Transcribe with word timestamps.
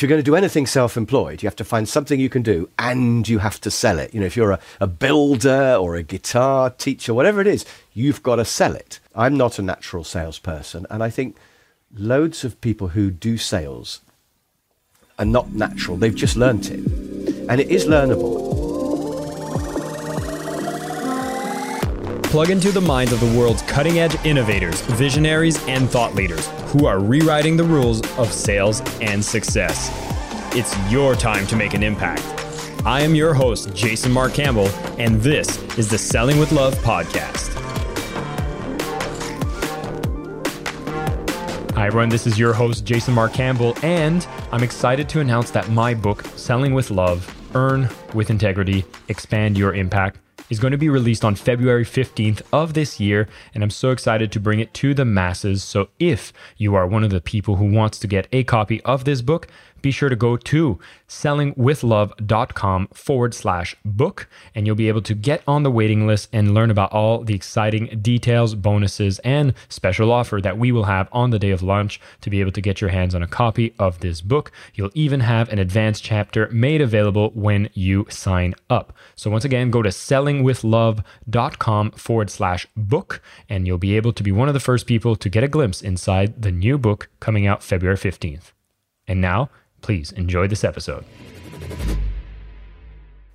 if 0.00 0.02
you're 0.02 0.08
going 0.08 0.18
to 0.18 0.24
do 0.24 0.34
anything 0.34 0.66
self 0.66 0.96
employed, 0.96 1.42
you 1.42 1.46
have 1.46 1.56
to 1.56 1.62
find 1.62 1.86
something 1.86 2.18
you 2.18 2.30
can 2.30 2.40
do 2.40 2.70
and 2.78 3.28
you 3.28 3.36
have 3.40 3.60
to 3.60 3.70
sell 3.70 3.98
it. 3.98 4.14
You 4.14 4.20
know, 4.20 4.24
if 4.24 4.34
you're 4.34 4.52
a, 4.52 4.58
a 4.80 4.86
builder 4.86 5.76
or 5.78 5.94
a 5.94 6.02
guitar 6.02 6.70
teacher, 6.70 7.12
whatever 7.12 7.38
it 7.42 7.46
is, 7.46 7.66
you've 7.92 8.22
got 8.22 8.36
to 8.36 8.46
sell 8.46 8.74
it. 8.74 8.98
I'm 9.14 9.36
not 9.36 9.58
a 9.58 9.62
natural 9.62 10.02
salesperson. 10.02 10.86
And 10.88 11.02
I 11.02 11.10
think 11.10 11.36
loads 11.94 12.44
of 12.44 12.58
people 12.62 12.88
who 12.88 13.10
do 13.10 13.36
sales 13.36 14.00
are 15.18 15.26
not 15.26 15.52
natural. 15.52 15.98
They've 15.98 16.14
just 16.14 16.34
learnt 16.34 16.70
it. 16.70 16.80
And 17.50 17.60
it 17.60 17.68
is 17.68 17.84
learnable. 17.84 18.49
Plug 22.30 22.50
into 22.50 22.70
the 22.70 22.80
minds 22.80 23.12
of 23.12 23.18
the 23.18 23.36
world's 23.36 23.62
cutting 23.62 23.98
edge 23.98 24.14
innovators, 24.24 24.82
visionaries, 24.82 25.60
and 25.66 25.90
thought 25.90 26.14
leaders 26.14 26.46
who 26.66 26.86
are 26.86 27.00
rewriting 27.00 27.56
the 27.56 27.64
rules 27.64 28.00
of 28.18 28.32
sales 28.32 28.82
and 29.00 29.24
success. 29.24 29.90
It's 30.54 30.72
your 30.92 31.16
time 31.16 31.44
to 31.48 31.56
make 31.56 31.74
an 31.74 31.82
impact. 31.82 32.22
I 32.86 33.00
am 33.00 33.16
your 33.16 33.34
host, 33.34 33.74
Jason 33.74 34.12
Marc 34.12 34.32
Campbell, 34.32 34.68
and 34.96 35.20
this 35.20 35.60
is 35.76 35.90
the 35.90 35.98
Selling 35.98 36.38
with 36.38 36.52
Love 36.52 36.76
podcast. 36.84 37.48
Hi, 41.74 41.88
everyone. 41.88 42.10
This 42.10 42.28
is 42.28 42.38
your 42.38 42.52
host, 42.52 42.84
Jason 42.84 43.12
Marc 43.12 43.32
Campbell, 43.32 43.76
and 43.82 44.24
I'm 44.52 44.62
excited 44.62 45.08
to 45.08 45.18
announce 45.18 45.50
that 45.50 45.68
my 45.70 45.94
book, 45.94 46.22
Selling 46.36 46.74
with 46.74 46.92
Love 46.92 47.28
Earn 47.56 47.88
with 48.14 48.30
Integrity, 48.30 48.84
Expand 49.08 49.58
Your 49.58 49.74
Impact, 49.74 50.20
is 50.50 50.58
going 50.58 50.72
to 50.72 50.78
be 50.78 50.88
released 50.88 51.24
on 51.24 51.34
February 51.34 51.84
15th 51.84 52.42
of 52.52 52.74
this 52.74 53.00
year, 53.00 53.28
and 53.54 53.62
I'm 53.62 53.70
so 53.70 53.90
excited 53.90 54.30
to 54.32 54.40
bring 54.40 54.60
it 54.60 54.74
to 54.74 54.92
the 54.92 55.04
masses. 55.04 55.62
So 55.64 55.88
if 55.98 56.32
you 56.56 56.74
are 56.74 56.86
one 56.86 57.04
of 57.04 57.10
the 57.10 57.20
people 57.20 57.56
who 57.56 57.72
wants 57.72 57.98
to 58.00 58.08
get 58.08 58.26
a 58.32 58.44
copy 58.44 58.82
of 58.82 59.04
this 59.04 59.22
book, 59.22 59.46
be 59.82 59.90
sure 59.90 60.08
to 60.08 60.16
go 60.16 60.36
to 60.36 60.78
sellingwithlove.com 61.08 62.88
forward 62.92 63.34
slash 63.34 63.76
book, 63.84 64.28
and 64.54 64.66
you'll 64.66 64.76
be 64.76 64.88
able 64.88 65.02
to 65.02 65.14
get 65.14 65.42
on 65.46 65.62
the 65.62 65.70
waiting 65.70 66.06
list 66.06 66.28
and 66.32 66.54
learn 66.54 66.70
about 66.70 66.92
all 66.92 67.24
the 67.24 67.34
exciting 67.34 67.98
details, 68.00 68.54
bonuses, 68.54 69.18
and 69.20 69.54
special 69.68 70.12
offer 70.12 70.40
that 70.40 70.58
we 70.58 70.72
will 70.72 70.84
have 70.84 71.08
on 71.12 71.30
the 71.30 71.38
day 71.38 71.50
of 71.50 71.62
launch 71.62 72.00
to 72.20 72.30
be 72.30 72.40
able 72.40 72.52
to 72.52 72.60
get 72.60 72.80
your 72.80 72.90
hands 72.90 73.14
on 73.14 73.22
a 73.22 73.28
copy 73.28 73.74
of 73.78 74.00
this 74.00 74.20
book. 74.20 74.52
You'll 74.74 74.90
even 74.94 75.20
have 75.20 75.48
an 75.50 75.58
advanced 75.58 76.04
chapter 76.04 76.48
made 76.50 76.80
available 76.80 77.30
when 77.34 77.68
you 77.74 78.06
sign 78.08 78.54
up. 78.68 78.92
So 79.16 79.30
once 79.30 79.44
again, 79.44 79.70
go 79.70 79.82
to 79.82 79.90
sellingwithlove.com 79.90 81.90
forward 81.92 82.30
slash 82.30 82.66
book, 82.76 83.22
and 83.48 83.66
you'll 83.66 83.78
be 83.78 83.96
able 83.96 84.12
to 84.12 84.22
be 84.22 84.32
one 84.32 84.48
of 84.48 84.54
the 84.54 84.60
first 84.60 84.86
people 84.86 85.16
to 85.16 85.28
get 85.28 85.44
a 85.44 85.48
glimpse 85.48 85.82
inside 85.82 86.42
the 86.42 86.52
new 86.52 86.78
book 86.78 87.08
coming 87.20 87.46
out 87.46 87.62
February 87.62 87.96
15th. 87.96 88.52
And 89.06 89.20
now, 89.20 89.50
Please 89.82 90.12
enjoy 90.12 90.46
this 90.46 90.64
episode. 90.64 91.04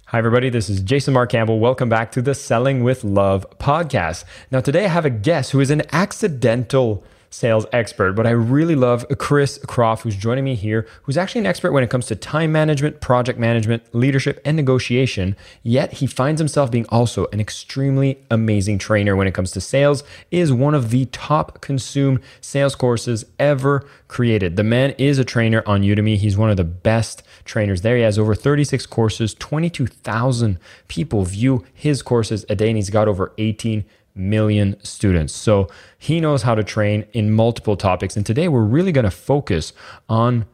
Hi, 0.08 0.20
everybody. 0.20 0.50
This 0.50 0.70
is 0.70 0.82
Jason 0.82 1.14
Marc 1.14 1.32
Campbell. 1.32 1.60
Welcome 1.60 1.90
back 1.90 2.12
to 2.12 2.22
the 2.22 2.36
Selling 2.36 2.84
with 2.84 3.04
Love 3.04 3.46
podcast. 3.58 4.24
Now, 4.52 4.62
today 4.62 4.86
I 4.86 4.90
have 4.90 5.06
a 5.06 5.10
guest 5.10 5.52
who 5.52 5.60
is 5.60 5.72
an 5.72 5.82
accidental 5.92 7.04
sales 7.36 7.66
expert, 7.74 8.14
but 8.14 8.26
I 8.26 8.30
really 8.30 8.76
love 8.76 9.06
Chris 9.18 9.58
Croft, 9.58 10.04
who's 10.04 10.16
joining 10.16 10.46
me 10.46 10.56
here, 10.56 10.88
who's 11.04 11.18
actually 11.18 11.40
an 11.40 11.46
expert 11.46 11.74
when 11.74 11.84
it 11.84 11.90
comes 11.90 12.06
to 12.08 12.16
time 12.16 12.54
management, 12.54 13.02
project 13.02 13.38
management, 13.38 13.84
leadership, 13.94 14.40
and 14.46 14.56
negotiation. 14.56 15.36
Yet 15.62 15.94
he 15.94 16.08
finds 16.08 16.40
himself 16.40 16.72
being 16.72 16.86
also 16.88 17.28
an 17.34 17.42
extremely 17.42 18.20
amazing 18.32 18.80
trainer 18.80 19.18
when 19.18 19.28
it 19.28 19.34
comes 19.34 19.52
to 19.52 19.62
sales, 19.62 20.04
is 20.32 20.54
one 20.54 20.74
of 20.74 20.92
the 20.92 21.06
top 21.08 21.60
consumed 21.60 22.22
sales 22.40 22.74
courses 22.74 23.26
ever 23.38 23.86
created. 24.08 24.56
The 24.56 24.64
man 24.64 24.92
is 24.98 25.20
a 25.20 25.26
trainer 25.26 25.62
on 25.66 25.82
Udemy. 25.82 26.16
He's 26.16 26.38
one 26.38 26.50
of 26.50 26.58
the 26.58 26.64
best 26.64 27.22
trainers 27.44 27.82
there. 27.82 27.98
He 27.98 28.04
has 28.04 28.18
over 28.18 28.34
36 28.34 28.86
courses, 28.86 29.34
22,000 29.34 30.58
people 30.88 31.26
view 31.26 31.66
his 31.74 32.02
courses 32.02 32.46
a 32.50 32.56
day, 32.56 32.70
and 32.70 32.78
he's 32.78 32.90
got 32.90 33.10
over 33.10 33.34
18 33.38 33.84
million 34.16 34.78
students. 34.84 35.34
So 35.34 35.68
he 35.98 36.20
knows 36.20 36.44
how 36.44 36.56
to 36.56 36.64
train 36.64 37.06
in 37.14 37.32
multiple 37.32 37.78
topics. 37.78 38.16
And 38.16 38.26
today 38.26 38.48
we're 38.48 38.64
really 38.64 38.92
going 38.92 39.06
to 39.06 39.12
focus 39.12 39.74
on 40.10 40.46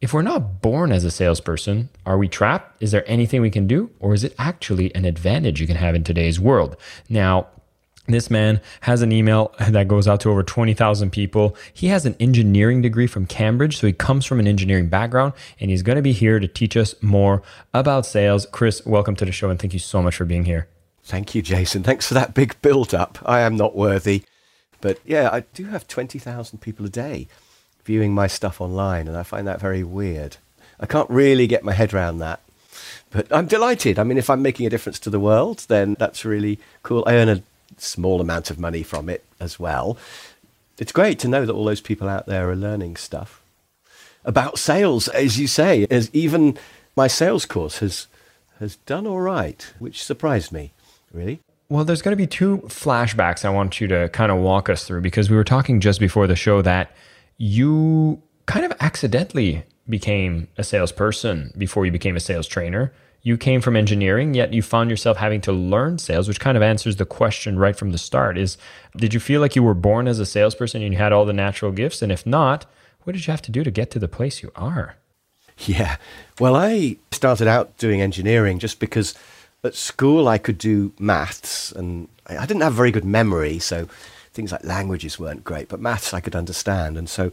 if 0.00 0.12
we're 0.12 0.20
not 0.20 0.60
born 0.60 0.92
as 0.92 1.02
a 1.04 1.10
salesperson, 1.10 1.88
are 2.04 2.18
we 2.18 2.28
trapped? 2.28 2.82
Is 2.82 2.90
there 2.90 3.08
anything 3.08 3.40
we 3.40 3.48
can 3.48 3.66
do? 3.66 3.90
Or 4.00 4.12
is 4.12 4.22
it 4.22 4.34
actually 4.38 4.94
an 4.94 5.06
advantage 5.06 5.62
you 5.62 5.66
can 5.66 5.76
have 5.76 5.94
in 5.94 6.04
today's 6.04 6.38
world? 6.38 6.76
Now, 7.08 7.46
this 8.06 8.30
man 8.30 8.60
has 8.82 9.00
an 9.00 9.12
email 9.12 9.54
that 9.58 9.88
goes 9.88 10.06
out 10.06 10.20
to 10.20 10.30
over 10.30 10.42
20,000 10.42 11.10
people. 11.10 11.56
He 11.72 11.86
has 11.86 12.04
an 12.04 12.16
engineering 12.20 12.82
degree 12.82 13.06
from 13.06 13.24
Cambridge, 13.24 13.78
so 13.78 13.86
he 13.86 13.94
comes 13.94 14.26
from 14.26 14.40
an 14.40 14.46
engineering 14.46 14.88
background, 14.88 15.32
and 15.58 15.70
he's 15.70 15.82
going 15.82 15.96
to 15.96 16.02
be 16.02 16.12
here 16.12 16.38
to 16.38 16.46
teach 16.46 16.76
us 16.76 16.94
more 17.00 17.40
about 17.72 18.04
sales. 18.04 18.46
Chris, 18.52 18.84
welcome 18.84 19.16
to 19.16 19.24
the 19.24 19.32
show, 19.32 19.48
and 19.48 19.58
thank 19.58 19.72
you 19.72 19.78
so 19.78 20.02
much 20.02 20.16
for 20.16 20.26
being 20.26 20.44
here. 20.44 20.68
Thank 21.04 21.34
you, 21.34 21.42
Jason. 21.42 21.82
Thanks 21.82 22.06
for 22.08 22.14
that 22.14 22.32
big 22.32 22.60
build 22.62 22.94
up. 22.94 23.18
I 23.24 23.40
am 23.40 23.56
not 23.56 23.76
worthy. 23.76 24.22
But 24.80 24.98
yeah, 25.04 25.28
I 25.30 25.40
do 25.52 25.64
have 25.66 25.86
20,000 25.86 26.60
people 26.60 26.86
a 26.86 26.90
day 26.90 27.28
viewing 27.84 28.14
my 28.14 28.26
stuff 28.26 28.60
online, 28.60 29.06
and 29.06 29.16
I 29.16 29.22
find 29.22 29.46
that 29.46 29.60
very 29.60 29.84
weird. 29.84 30.38
I 30.80 30.86
can't 30.86 31.08
really 31.10 31.46
get 31.46 31.62
my 31.62 31.72
head 31.72 31.92
around 31.92 32.18
that. 32.18 32.40
But 33.10 33.30
I'm 33.30 33.46
delighted. 33.46 33.98
I 33.98 34.04
mean, 34.04 34.18
if 34.18 34.30
I'm 34.30 34.42
making 34.42 34.66
a 34.66 34.70
difference 34.70 34.98
to 35.00 35.10
the 35.10 35.20
world, 35.20 35.66
then 35.68 35.94
that's 35.98 36.24
really 36.24 36.58
cool. 36.82 37.04
I 37.06 37.16
earn 37.16 37.28
a 37.28 37.42
small 37.76 38.20
amount 38.20 38.50
of 38.50 38.58
money 38.58 38.82
from 38.82 39.08
it 39.08 39.24
as 39.38 39.60
well. 39.60 39.98
It's 40.78 40.90
great 40.90 41.18
to 41.20 41.28
know 41.28 41.44
that 41.44 41.52
all 41.52 41.64
those 41.64 41.80
people 41.80 42.08
out 42.08 42.26
there 42.26 42.50
are 42.50 42.56
learning 42.56 42.96
stuff 42.96 43.42
about 44.24 44.58
sales, 44.58 45.08
as 45.08 45.38
you 45.38 45.46
say, 45.46 45.86
as 45.90 46.10
even 46.14 46.58
my 46.96 47.06
sales 47.06 47.44
course 47.44 47.78
has 47.78 48.06
has 48.60 48.76
done 48.86 49.06
all 49.06 49.20
right, 49.20 49.72
which 49.78 50.02
surprised 50.02 50.52
me. 50.52 50.72
Really? 51.14 51.40
Well, 51.68 51.84
there's 51.84 52.02
going 52.02 52.12
to 52.12 52.16
be 52.16 52.26
two 52.26 52.58
flashbacks 52.66 53.44
I 53.44 53.50
want 53.50 53.80
you 53.80 53.86
to 53.86 54.08
kind 54.10 54.30
of 54.30 54.38
walk 54.38 54.68
us 54.68 54.84
through 54.84 55.00
because 55.00 55.30
we 55.30 55.36
were 55.36 55.44
talking 55.44 55.80
just 55.80 56.00
before 56.00 56.26
the 56.26 56.36
show 56.36 56.60
that 56.62 56.90
you 57.38 58.20
kind 58.46 58.66
of 58.66 58.72
accidentally 58.80 59.64
became 59.88 60.48
a 60.58 60.64
salesperson 60.64 61.52
before 61.56 61.86
you 61.86 61.92
became 61.92 62.16
a 62.16 62.20
sales 62.20 62.46
trainer. 62.46 62.92
You 63.22 63.38
came 63.38 63.62
from 63.62 63.76
engineering, 63.76 64.34
yet 64.34 64.52
you 64.52 64.60
found 64.60 64.90
yourself 64.90 65.16
having 65.16 65.40
to 65.42 65.52
learn 65.52 65.98
sales, 65.98 66.28
which 66.28 66.40
kind 66.40 66.56
of 66.56 66.62
answers 66.62 66.96
the 66.96 67.06
question 67.06 67.58
right 67.58 67.76
from 67.76 67.92
the 67.92 67.98
start 67.98 68.36
is 68.36 68.58
did 68.96 69.14
you 69.14 69.20
feel 69.20 69.40
like 69.40 69.56
you 69.56 69.62
were 69.62 69.74
born 69.74 70.08
as 70.08 70.18
a 70.18 70.26
salesperson 70.26 70.82
and 70.82 70.92
you 70.92 70.98
had 70.98 71.12
all 71.12 71.24
the 71.24 71.32
natural 71.32 71.72
gifts? 71.72 72.02
And 72.02 72.12
if 72.12 72.26
not, 72.26 72.66
what 73.04 73.14
did 73.14 73.26
you 73.26 73.30
have 73.30 73.42
to 73.42 73.50
do 73.50 73.64
to 73.64 73.70
get 73.70 73.90
to 73.92 73.98
the 73.98 74.08
place 74.08 74.42
you 74.42 74.50
are? 74.56 74.96
Yeah. 75.58 75.96
Well, 76.40 76.56
I 76.56 76.96
started 77.12 77.46
out 77.46 77.78
doing 77.78 78.00
engineering 78.00 78.58
just 78.58 78.80
because 78.80 79.14
at 79.64 79.74
school 79.74 80.28
I 80.28 80.38
could 80.38 80.58
do 80.58 80.92
maths 80.98 81.72
and 81.72 82.08
I 82.26 82.46
didn't 82.46 82.62
have 82.62 82.74
very 82.74 82.90
good 82.90 83.04
memory, 83.04 83.58
so 83.58 83.88
things 84.32 84.52
like 84.52 84.64
languages 84.64 85.18
weren't 85.18 85.44
great, 85.44 85.68
but 85.68 85.80
maths 85.80 86.14
I 86.14 86.20
could 86.20 86.34
understand. 86.34 86.96
And 86.98 87.08
so 87.08 87.32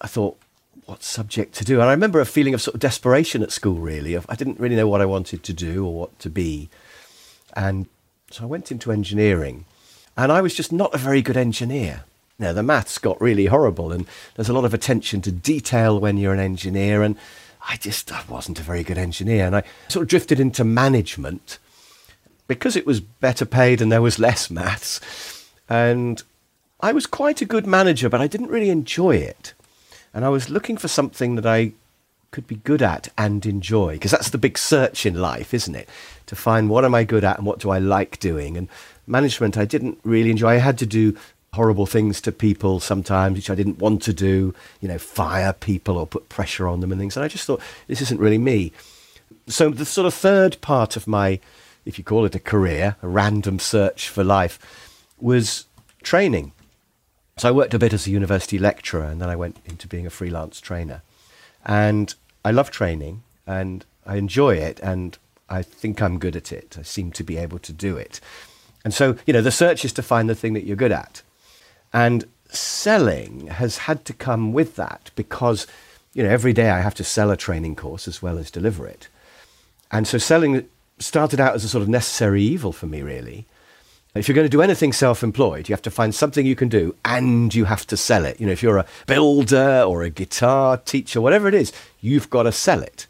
I 0.00 0.06
thought, 0.06 0.38
what 0.86 1.02
subject 1.02 1.54
to 1.54 1.64
do? 1.64 1.80
And 1.80 1.88
I 1.88 1.92
remember 1.92 2.20
a 2.20 2.26
feeling 2.26 2.54
of 2.54 2.62
sort 2.62 2.74
of 2.74 2.80
desperation 2.80 3.42
at 3.42 3.52
school, 3.52 3.74
really. 3.74 4.16
I 4.16 4.34
didn't 4.36 4.60
really 4.60 4.76
know 4.76 4.88
what 4.88 5.00
I 5.00 5.06
wanted 5.06 5.42
to 5.42 5.52
do 5.52 5.84
or 5.84 5.92
what 5.94 6.18
to 6.20 6.30
be. 6.30 6.68
And 7.54 7.86
so 8.30 8.44
I 8.44 8.46
went 8.46 8.70
into 8.70 8.92
engineering, 8.92 9.64
and 10.16 10.30
I 10.30 10.40
was 10.40 10.54
just 10.54 10.72
not 10.72 10.94
a 10.94 10.98
very 10.98 11.22
good 11.22 11.36
engineer. 11.36 12.04
Now, 12.38 12.52
the 12.52 12.62
maths 12.62 12.98
got 12.98 13.20
really 13.20 13.46
horrible, 13.46 13.92
and 13.92 14.06
there's 14.34 14.48
a 14.48 14.52
lot 14.52 14.64
of 14.64 14.74
attention 14.74 15.22
to 15.22 15.32
detail 15.32 15.98
when 15.98 16.18
you're 16.18 16.34
an 16.34 16.40
engineer. 16.40 17.02
And 17.02 17.16
I 17.68 17.76
just 17.76 18.12
I 18.12 18.22
wasn't 18.28 18.60
a 18.60 18.62
very 18.62 18.82
good 18.82 18.98
engineer, 18.98 19.46
and 19.46 19.56
I 19.56 19.62
sort 19.88 20.04
of 20.04 20.08
drifted 20.08 20.38
into 20.38 20.64
management 20.64 21.58
because 22.48 22.76
it 22.76 22.86
was 22.86 23.00
better 23.00 23.44
paid 23.44 23.82
and 23.82 23.90
there 23.90 24.02
was 24.02 24.18
less 24.18 24.50
maths. 24.50 25.00
And 25.68 26.22
I 26.80 26.92
was 26.92 27.06
quite 27.06 27.42
a 27.42 27.46
good 27.46 27.66
manager, 27.66 28.08
but 28.08 28.20
I 28.20 28.28
didn't 28.28 28.50
really 28.50 28.70
enjoy 28.70 29.16
it. 29.16 29.54
And 30.14 30.24
I 30.24 30.28
was 30.28 30.48
looking 30.48 30.76
for 30.76 30.88
something 30.88 31.34
that 31.34 31.46
I 31.46 31.72
could 32.30 32.46
be 32.46 32.56
good 32.56 32.82
at 32.82 33.08
and 33.18 33.44
enjoy, 33.46 33.94
because 33.94 34.12
that's 34.12 34.30
the 34.30 34.38
big 34.38 34.58
search 34.58 35.06
in 35.06 35.20
life, 35.20 35.52
isn't 35.52 35.74
it? 35.74 35.88
To 36.26 36.36
find 36.36 36.70
what 36.70 36.84
am 36.84 36.94
I 36.94 37.04
good 37.04 37.24
at 37.24 37.38
and 37.38 37.46
what 37.46 37.58
do 37.58 37.70
I 37.70 37.78
like 37.78 38.20
doing. 38.20 38.56
And 38.56 38.68
management, 39.06 39.56
I 39.56 39.64
didn't 39.64 39.98
really 40.04 40.30
enjoy. 40.30 40.50
I 40.50 40.56
had 40.56 40.78
to 40.78 40.86
do 40.86 41.16
horrible 41.56 41.86
things 41.86 42.20
to 42.20 42.32
people 42.32 42.78
sometimes, 42.80 43.36
which 43.36 43.50
I 43.50 43.54
didn't 43.54 43.78
want 43.78 44.02
to 44.02 44.12
do, 44.12 44.54
you 44.80 44.88
know, 44.88 44.98
fire 44.98 45.52
people 45.52 45.98
or 45.98 46.06
put 46.06 46.28
pressure 46.28 46.68
on 46.68 46.80
them 46.80 46.92
and 46.92 47.00
things. 47.00 47.16
And 47.16 47.24
I 47.24 47.28
just 47.28 47.46
thought, 47.46 47.60
this 47.88 48.00
isn't 48.02 48.20
really 48.20 48.38
me. 48.38 48.72
So 49.48 49.70
the 49.70 49.84
sort 49.84 50.06
of 50.06 50.14
third 50.14 50.60
part 50.60 50.96
of 50.96 51.06
my, 51.06 51.40
if 51.84 51.98
you 51.98 52.04
call 52.04 52.24
it 52.24 52.34
a 52.34 52.40
career, 52.40 52.96
a 53.02 53.08
random 53.08 53.58
search 53.58 54.08
for 54.08 54.22
life, 54.22 54.58
was 55.18 55.66
training. 56.02 56.52
So 57.36 57.48
I 57.48 57.52
worked 57.52 57.74
a 57.74 57.78
bit 57.78 57.92
as 57.92 58.06
a 58.06 58.10
university 58.10 58.58
lecturer 58.58 59.04
and 59.04 59.20
then 59.20 59.28
I 59.28 59.36
went 59.36 59.58
into 59.64 59.88
being 59.88 60.06
a 60.06 60.10
freelance 60.10 60.60
trainer. 60.60 61.02
And 61.64 62.14
I 62.44 62.50
love 62.50 62.70
training 62.70 63.22
and 63.46 63.84
I 64.06 64.16
enjoy 64.16 64.56
it 64.56 64.78
and 64.80 65.18
I 65.48 65.62
think 65.62 66.00
I'm 66.00 66.18
good 66.18 66.36
at 66.36 66.52
it. 66.52 66.76
I 66.78 66.82
seem 66.82 67.12
to 67.12 67.24
be 67.24 67.36
able 67.36 67.58
to 67.60 67.72
do 67.72 67.96
it. 67.96 68.20
And 68.84 68.94
so, 68.94 69.16
you 69.26 69.32
know, 69.32 69.42
the 69.42 69.50
search 69.50 69.84
is 69.84 69.92
to 69.94 70.02
find 70.02 70.28
the 70.28 70.34
thing 70.34 70.52
that 70.52 70.64
you're 70.64 70.76
good 70.76 70.92
at. 70.92 71.22
And 71.96 72.28
selling 72.50 73.46
has 73.46 73.78
had 73.78 74.04
to 74.04 74.12
come 74.12 74.52
with 74.52 74.76
that 74.76 75.10
because 75.16 75.66
you 76.12 76.22
know, 76.22 76.28
every 76.28 76.52
day 76.52 76.68
I 76.68 76.80
have 76.80 76.94
to 76.96 77.04
sell 77.04 77.30
a 77.30 77.38
training 77.38 77.74
course 77.74 78.06
as 78.06 78.20
well 78.20 78.38
as 78.38 78.50
deliver 78.50 78.86
it. 78.86 79.08
And 79.90 80.06
so 80.06 80.18
selling 80.18 80.68
started 80.98 81.40
out 81.40 81.54
as 81.54 81.64
a 81.64 81.70
sort 81.70 81.80
of 81.80 81.88
necessary 81.88 82.42
evil 82.42 82.72
for 82.72 82.84
me, 82.84 83.00
really. 83.00 83.46
If 84.14 84.28
you're 84.28 84.34
going 84.34 84.44
to 84.46 84.50
do 84.50 84.60
anything 84.60 84.92
self 84.92 85.22
employed, 85.22 85.70
you 85.70 85.72
have 85.72 85.82
to 85.82 85.90
find 85.90 86.14
something 86.14 86.44
you 86.44 86.54
can 86.54 86.68
do 86.68 86.94
and 87.02 87.54
you 87.54 87.64
have 87.64 87.86
to 87.86 87.96
sell 87.96 88.26
it. 88.26 88.38
You 88.38 88.46
know, 88.46 88.52
if 88.52 88.62
you're 88.62 88.76
a 88.76 88.86
builder 89.06 89.82
or 89.86 90.02
a 90.02 90.10
guitar 90.10 90.76
teacher, 90.76 91.22
whatever 91.22 91.48
it 91.48 91.54
is, 91.54 91.72
you've 92.02 92.28
got 92.28 92.42
to 92.42 92.52
sell 92.52 92.82
it. 92.82 93.06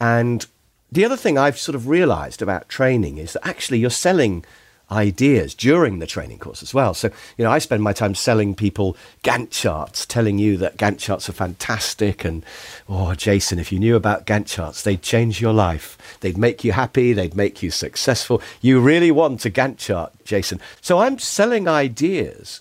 And 0.00 0.46
the 0.90 1.04
other 1.04 1.16
thing 1.16 1.36
I've 1.36 1.58
sort 1.58 1.76
of 1.76 1.88
realized 1.88 2.40
about 2.40 2.70
training 2.70 3.18
is 3.18 3.34
that 3.34 3.46
actually 3.46 3.80
you're 3.80 3.90
selling 3.90 4.46
ideas 4.90 5.54
during 5.54 5.98
the 5.98 6.06
training 6.06 6.38
course 6.38 6.62
as 6.62 6.72
well. 6.72 6.94
So, 6.94 7.10
you 7.36 7.44
know, 7.44 7.50
I 7.50 7.58
spend 7.58 7.82
my 7.82 7.92
time 7.92 8.14
selling 8.14 8.54
people 8.54 8.96
Gantt 9.22 9.50
charts, 9.50 10.06
telling 10.06 10.38
you 10.38 10.56
that 10.58 10.76
Gantt 10.76 10.98
charts 10.98 11.28
are 11.28 11.32
fantastic. 11.32 12.24
And, 12.24 12.44
oh, 12.88 13.14
Jason, 13.14 13.58
if 13.58 13.70
you 13.70 13.78
knew 13.78 13.96
about 13.96 14.26
Gantt 14.26 14.46
charts, 14.46 14.82
they'd 14.82 15.02
change 15.02 15.40
your 15.40 15.52
life. 15.52 15.98
They'd 16.20 16.38
make 16.38 16.64
you 16.64 16.72
happy. 16.72 17.12
They'd 17.12 17.36
make 17.36 17.62
you 17.62 17.70
successful. 17.70 18.42
You 18.60 18.80
really 18.80 19.10
want 19.10 19.44
a 19.44 19.50
Gantt 19.50 19.78
chart, 19.78 20.12
Jason. 20.24 20.60
So 20.80 20.98
I'm 20.98 21.18
selling 21.18 21.68
ideas 21.68 22.60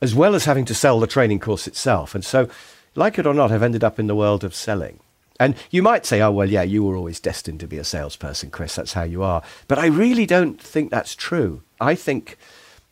as 0.00 0.14
well 0.14 0.34
as 0.34 0.44
having 0.44 0.64
to 0.66 0.74
sell 0.74 1.00
the 1.00 1.06
training 1.06 1.40
course 1.40 1.66
itself. 1.66 2.14
And 2.14 2.24
so, 2.24 2.48
like 2.94 3.18
it 3.18 3.26
or 3.26 3.34
not, 3.34 3.50
I've 3.50 3.62
ended 3.62 3.84
up 3.84 3.98
in 3.98 4.06
the 4.06 4.14
world 4.14 4.44
of 4.44 4.54
selling. 4.54 5.00
And 5.38 5.54
you 5.70 5.82
might 5.82 6.06
say, 6.06 6.20
oh, 6.22 6.30
well, 6.30 6.48
yeah, 6.48 6.62
you 6.62 6.82
were 6.84 6.96
always 6.96 7.20
destined 7.20 7.60
to 7.60 7.66
be 7.66 7.78
a 7.78 7.84
salesperson, 7.84 8.50
Chris. 8.50 8.74
That's 8.74 8.94
how 8.94 9.02
you 9.02 9.22
are. 9.22 9.42
But 9.68 9.78
I 9.78 9.86
really 9.86 10.26
don't 10.26 10.60
think 10.60 10.90
that's 10.90 11.14
true. 11.14 11.62
I 11.80 11.94
think 11.94 12.38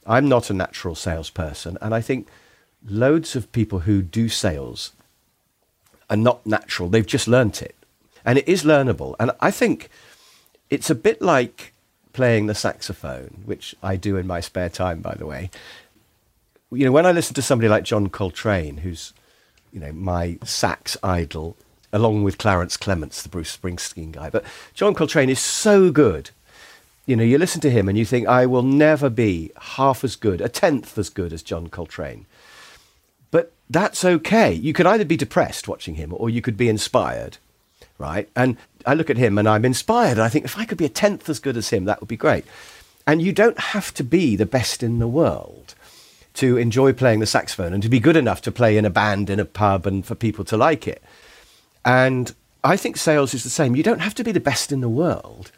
I'm 0.06 0.28
not 0.28 0.50
a 0.50 0.54
natural 0.54 0.94
salesperson. 0.94 1.78
And 1.80 1.94
I 1.94 2.00
think 2.00 2.28
loads 2.86 3.34
of 3.34 3.50
people 3.52 3.80
who 3.80 4.02
do 4.02 4.28
sales 4.28 4.92
are 6.10 6.16
not 6.16 6.44
natural. 6.46 6.88
They've 6.88 7.06
just 7.06 7.28
learnt 7.28 7.62
it. 7.62 7.74
And 8.24 8.38
it 8.38 8.48
is 8.48 8.62
learnable. 8.62 9.14
And 9.18 9.30
I 9.40 9.50
think 9.50 9.88
it's 10.70 10.90
a 10.90 10.94
bit 10.94 11.22
like 11.22 11.72
playing 12.12 12.46
the 12.46 12.54
saxophone, 12.54 13.42
which 13.44 13.74
I 13.82 13.96
do 13.96 14.16
in 14.16 14.26
my 14.26 14.40
spare 14.40 14.68
time, 14.68 15.00
by 15.00 15.14
the 15.14 15.26
way. 15.26 15.50
You 16.70 16.84
know, 16.84 16.92
when 16.92 17.06
I 17.06 17.12
listen 17.12 17.34
to 17.34 17.42
somebody 17.42 17.68
like 17.68 17.84
John 17.84 18.08
Coltrane, 18.08 18.78
who's, 18.78 19.12
you 19.72 19.80
know, 19.80 19.92
my 19.92 20.38
sax 20.44 20.96
idol, 21.02 21.56
along 21.94 22.24
with 22.24 22.38
Clarence 22.38 22.76
Clemons, 22.76 23.22
the 23.22 23.28
Bruce 23.28 23.56
Springsteen 23.56 24.10
guy. 24.10 24.28
But 24.28 24.44
John 24.74 24.94
Coltrane 24.94 25.30
is 25.30 25.38
so 25.38 25.92
good. 25.92 26.30
You 27.06 27.14
know, 27.14 27.22
you 27.22 27.38
listen 27.38 27.60
to 27.60 27.70
him 27.70 27.88
and 27.88 27.96
you 27.96 28.04
think, 28.04 28.26
I 28.26 28.46
will 28.46 28.64
never 28.64 29.08
be 29.08 29.52
half 29.56 30.02
as 30.02 30.16
good, 30.16 30.40
a 30.40 30.48
tenth 30.48 30.98
as 30.98 31.08
good 31.08 31.32
as 31.32 31.42
John 31.42 31.68
Coltrane. 31.68 32.26
But 33.30 33.52
that's 33.70 34.04
okay. 34.04 34.52
You 34.52 34.72
could 34.72 34.86
either 34.86 35.04
be 35.04 35.16
depressed 35.16 35.68
watching 35.68 35.94
him 35.94 36.12
or 36.12 36.28
you 36.28 36.42
could 36.42 36.56
be 36.56 36.68
inspired, 36.68 37.38
right? 37.96 38.28
And 38.34 38.56
I 38.84 38.94
look 38.94 39.08
at 39.08 39.16
him 39.16 39.38
and 39.38 39.48
I'm 39.48 39.64
inspired. 39.64 40.12
And 40.12 40.22
I 40.22 40.28
think 40.28 40.44
if 40.44 40.58
I 40.58 40.64
could 40.64 40.78
be 40.78 40.86
a 40.86 40.90
tenth 40.90 41.28
as 41.28 41.38
good 41.38 41.56
as 41.56 41.70
him, 41.70 41.84
that 41.84 42.00
would 42.00 42.08
be 42.08 42.16
great. 42.16 42.44
And 43.06 43.22
you 43.22 43.32
don't 43.32 43.58
have 43.58 43.94
to 43.94 44.02
be 44.02 44.34
the 44.34 44.46
best 44.46 44.82
in 44.82 44.98
the 44.98 45.06
world 45.06 45.76
to 46.34 46.56
enjoy 46.56 46.92
playing 46.92 47.20
the 47.20 47.26
saxophone 47.26 47.72
and 47.72 47.84
to 47.84 47.88
be 47.88 48.00
good 48.00 48.16
enough 48.16 48.42
to 48.42 48.50
play 48.50 48.76
in 48.76 48.84
a 48.84 48.90
band 48.90 49.30
in 49.30 49.38
a 49.38 49.44
pub 49.44 49.86
and 49.86 50.04
for 50.04 50.16
people 50.16 50.44
to 50.46 50.56
like 50.56 50.88
it. 50.88 51.00
And 51.84 52.34
I 52.62 52.76
think 52.76 52.96
sales 52.96 53.34
is 53.34 53.44
the 53.44 53.50
same. 53.50 53.76
You 53.76 53.82
don't 53.82 54.00
have 54.00 54.14
to 54.14 54.24
be 54.24 54.32
the 54.32 54.40
best 54.40 54.72
in 54.72 54.80
the 54.80 54.88
world. 54.88 55.52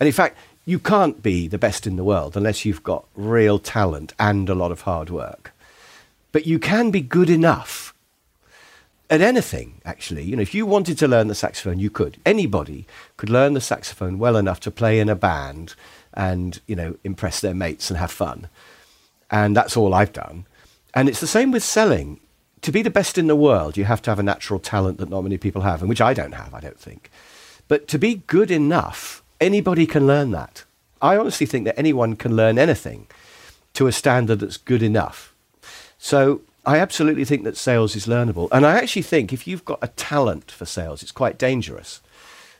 And 0.00 0.06
in 0.06 0.12
fact, 0.12 0.36
you 0.64 0.78
can't 0.78 1.22
be 1.22 1.48
the 1.48 1.58
best 1.58 1.86
in 1.86 1.96
the 1.96 2.04
world 2.04 2.36
unless 2.36 2.64
you've 2.64 2.82
got 2.82 3.06
real 3.14 3.58
talent 3.58 4.12
and 4.18 4.48
a 4.48 4.54
lot 4.54 4.72
of 4.72 4.82
hard 4.82 5.10
work. 5.10 5.52
But 6.32 6.46
you 6.46 6.58
can 6.58 6.90
be 6.90 7.00
good 7.00 7.30
enough 7.30 7.94
at 9.10 9.20
anything, 9.20 9.80
actually. 9.84 10.24
You 10.24 10.36
know, 10.36 10.42
if 10.42 10.54
you 10.54 10.66
wanted 10.66 10.98
to 10.98 11.08
learn 11.08 11.28
the 11.28 11.34
saxophone, 11.34 11.78
you 11.78 11.90
could. 11.90 12.18
Anybody 12.26 12.86
could 13.16 13.30
learn 13.30 13.54
the 13.54 13.60
saxophone 13.60 14.18
well 14.18 14.36
enough 14.36 14.60
to 14.60 14.70
play 14.70 15.00
in 15.00 15.08
a 15.08 15.14
band 15.14 15.74
and, 16.12 16.60
you 16.66 16.76
know, 16.76 16.96
impress 17.04 17.40
their 17.40 17.54
mates 17.54 17.90
and 17.90 17.98
have 17.98 18.10
fun. 18.10 18.48
And 19.30 19.56
that's 19.56 19.76
all 19.76 19.94
I've 19.94 20.12
done. 20.12 20.46
And 20.94 21.08
it's 21.08 21.20
the 21.20 21.26
same 21.26 21.50
with 21.50 21.62
selling 21.62 22.20
to 22.62 22.72
be 22.72 22.82
the 22.82 22.90
best 22.90 23.18
in 23.18 23.26
the 23.26 23.36
world, 23.36 23.76
you 23.76 23.84
have 23.84 24.02
to 24.02 24.10
have 24.10 24.18
a 24.18 24.22
natural 24.22 24.58
talent 24.58 24.98
that 24.98 25.08
not 25.08 25.22
many 25.22 25.38
people 25.38 25.62
have, 25.62 25.80
and 25.80 25.88
which 25.88 26.00
I 26.00 26.14
don't 26.14 26.32
have, 26.32 26.54
I 26.54 26.60
don't 26.60 26.78
think. 26.78 27.10
But 27.68 27.88
to 27.88 27.98
be 27.98 28.22
good 28.26 28.50
enough, 28.50 29.22
anybody 29.40 29.86
can 29.86 30.06
learn 30.06 30.30
that. 30.32 30.64
I 31.00 31.16
honestly 31.16 31.46
think 31.46 31.64
that 31.64 31.78
anyone 31.78 32.16
can 32.16 32.34
learn 32.34 32.58
anything 32.58 33.06
to 33.74 33.86
a 33.86 33.92
standard 33.92 34.40
that's 34.40 34.56
good 34.56 34.82
enough. 34.82 35.34
So 35.98 36.40
I 36.66 36.78
absolutely 36.78 37.24
think 37.24 37.44
that 37.44 37.56
sales 37.56 37.94
is 37.94 38.06
learnable. 38.06 38.48
And 38.50 38.66
I 38.66 38.76
actually 38.76 39.02
think 39.02 39.32
if 39.32 39.46
you've 39.46 39.64
got 39.64 39.78
a 39.80 39.88
talent 39.88 40.50
for 40.50 40.64
sales, 40.64 41.02
it's 41.02 41.12
quite 41.12 41.38
dangerous 41.38 42.00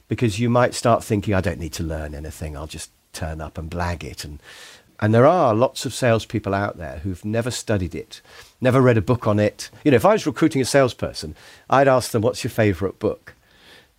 because 0.07 0.41
you 0.41 0.49
might 0.49 0.75
start 0.75 1.05
thinking, 1.05 1.35
I 1.35 1.41
don't 1.41 1.59
need 1.59 1.73
to 1.75 1.83
learn 1.83 2.15
anything, 2.15 2.57
I'll 2.57 2.67
just 2.67 2.91
turn 3.13 3.41
up 3.41 3.59
and 3.59 3.71
blag 3.71 4.05
it. 4.05 4.25
And, 4.25 4.39
and 5.01 5.15
there 5.15 5.27
are 5.27 5.55
lots 5.55 5.87
of 5.87 5.95
salespeople 5.95 6.55
out 6.55 6.77
there 6.77 6.99
who've 6.99 7.25
never 7.25 7.51
studied 7.51 7.95
it 7.95 8.21
never 8.61 8.81
read 8.81 8.97
a 8.97 9.03
book 9.03 9.27
on 9.27 9.39
it. 9.39 9.71
You 9.85 9.91
know, 9.91 9.97
if 9.97 10.05
I 10.05 10.13
was 10.13 10.27
recruiting 10.27 10.61
a 10.61 10.65
salesperson, 10.65 11.37
I'd 11.71 11.89
ask 11.89 12.11
them, 12.11 12.23
what's 12.23 12.43
your 12.43 12.51
favorite 12.51 12.99
book? 12.99 13.35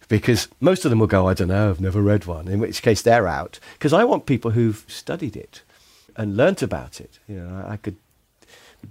Because 0.07 0.47
most 0.59 0.85
of 0.85 0.89
them 0.89 0.99
will 0.99 1.07
go, 1.07 1.27
I 1.27 1.33
don't 1.33 1.49
know, 1.49 1.69
I've 1.69 1.79
never 1.79 2.01
read 2.01 2.25
one, 2.25 2.47
in 2.47 2.59
which 2.59 2.81
case 2.81 3.01
they're 3.01 3.27
out. 3.27 3.59
Because 3.73 3.93
I 3.93 4.03
want 4.03 4.25
people 4.25 4.51
who've 4.51 4.83
studied 4.87 5.35
it 5.35 5.61
and 6.15 6.35
learnt 6.35 6.61
about 6.61 6.99
it. 6.99 7.19
You 7.27 7.41
know, 7.41 7.65
I 7.67 7.77
could, 7.77 7.95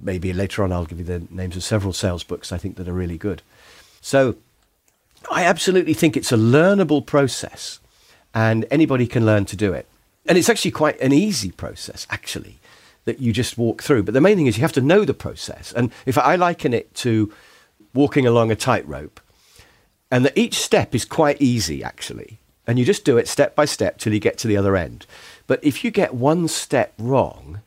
maybe 0.01 0.33
later 0.33 0.63
on 0.63 0.73
I'll 0.73 0.87
give 0.87 0.99
you 0.99 1.05
the 1.05 1.27
names 1.31 1.57
of 1.57 1.65
several 1.65 1.93
sales 1.93 2.23
books 2.23 2.53
I 2.53 2.59
think 2.59 2.77
that 2.77 2.89
are 2.89 2.93
really 2.93 3.19
good. 3.19 3.43
So 4.01 4.37
I 5.31 5.45
absolutely 5.45 5.95
think 5.95 6.17
it's 6.17 6.33
a 6.33 6.37
learnable 6.37 7.05
process 7.05 7.81
and 8.33 8.65
anybody 8.71 9.07
can 9.07 9.27
learn 9.27 9.45
to 9.47 9.57
do 9.57 9.73
it. 9.73 9.87
And 10.29 10.39
it's 10.39 10.49
actually 10.49 10.71
quite 10.71 11.01
an 11.01 11.13
easy 11.13 11.51
process, 11.51 12.07
actually 12.11 12.59
that 13.09 13.21
you 13.21 13.33
just 13.33 13.57
walk 13.57 13.83
through. 13.83 14.03
But 14.03 14.13
the 14.13 14.21
main 14.21 14.37
thing 14.37 14.47
is 14.47 14.59
you 14.59 14.63
have 14.63 14.73
to 14.73 14.83
know 14.83 15.07
the 15.07 15.15
process. 15.15 15.73
And 15.73 15.91
if 16.05 16.19
I 16.19 16.37
liken 16.37 16.75
it 16.75 16.95
to 16.97 17.33
walking 17.95 18.27
along 18.27 18.51
a 18.51 18.57
tightrope, 18.57 19.19
and 20.11 20.27
that 20.27 20.37
each 20.37 20.59
step 20.59 20.95
is 20.95 21.07
quite 21.07 21.41
easy 21.41 21.83
actually, 21.83 22.39
and 22.67 22.79
you 22.79 22.85
just 22.85 23.07
do 23.07 23.17
it 23.17 23.27
step 23.27 23.55
by 23.55 23.65
step 23.65 23.97
till 23.97 24.13
you 24.13 24.21
get 24.21 24.37
to 24.39 24.47
the 24.47 24.59
other 24.59 24.77
end. 24.77 25.07
But 25.47 25.65
if 25.65 25.83
you 25.83 25.91
get 25.91 26.13
one 26.13 26.49
step 26.49 26.93
wrong, 26.99 27.63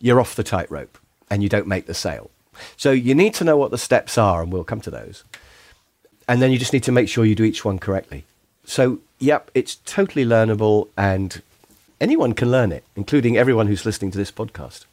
you're 0.00 0.20
off 0.20 0.34
the 0.34 0.42
tightrope 0.42 0.98
and 1.30 1.40
you 1.40 1.48
don't 1.48 1.68
make 1.68 1.86
the 1.86 1.94
sale. 1.94 2.30
So 2.76 2.90
you 2.90 3.14
need 3.14 3.34
to 3.34 3.44
know 3.44 3.56
what 3.56 3.70
the 3.70 3.78
steps 3.78 4.18
are, 4.18 4.42
and 4.42 4.52
we'll 4.52 4.64
come 4.64 4.80
to 4.80 4.90
those. 4.90 5.22
And 6.26 6.42
then 6.42 6.50
you 6.50 6.58
just 6.58 6.72
need 6.72 6.82
to 6.82 6.92
make 6.92 7.08
sure 7.08 7.24
you 7.24 7.36
do 7.36 7.44
each 7.44 7.64
one 7.64 7.78
correctly. 7.78 8.24
So, 8.64 8.98
yep, 9.20 9.52
it's 9.54 9.76
totally 9.76 10.24
learnable 10.24 10.88
and 10.96 11.40
anyone 12.00 12.32
can 12.32 12.50
learn 12.50 12.72
it, 12.72 12.84
including 12.96 13.36
everyone 13.36 13.66
who's 13.66 13.84
listening 13.84 14.10
to 14.12 14.18
this 14.18 14.32
podcast. 14.32 14.86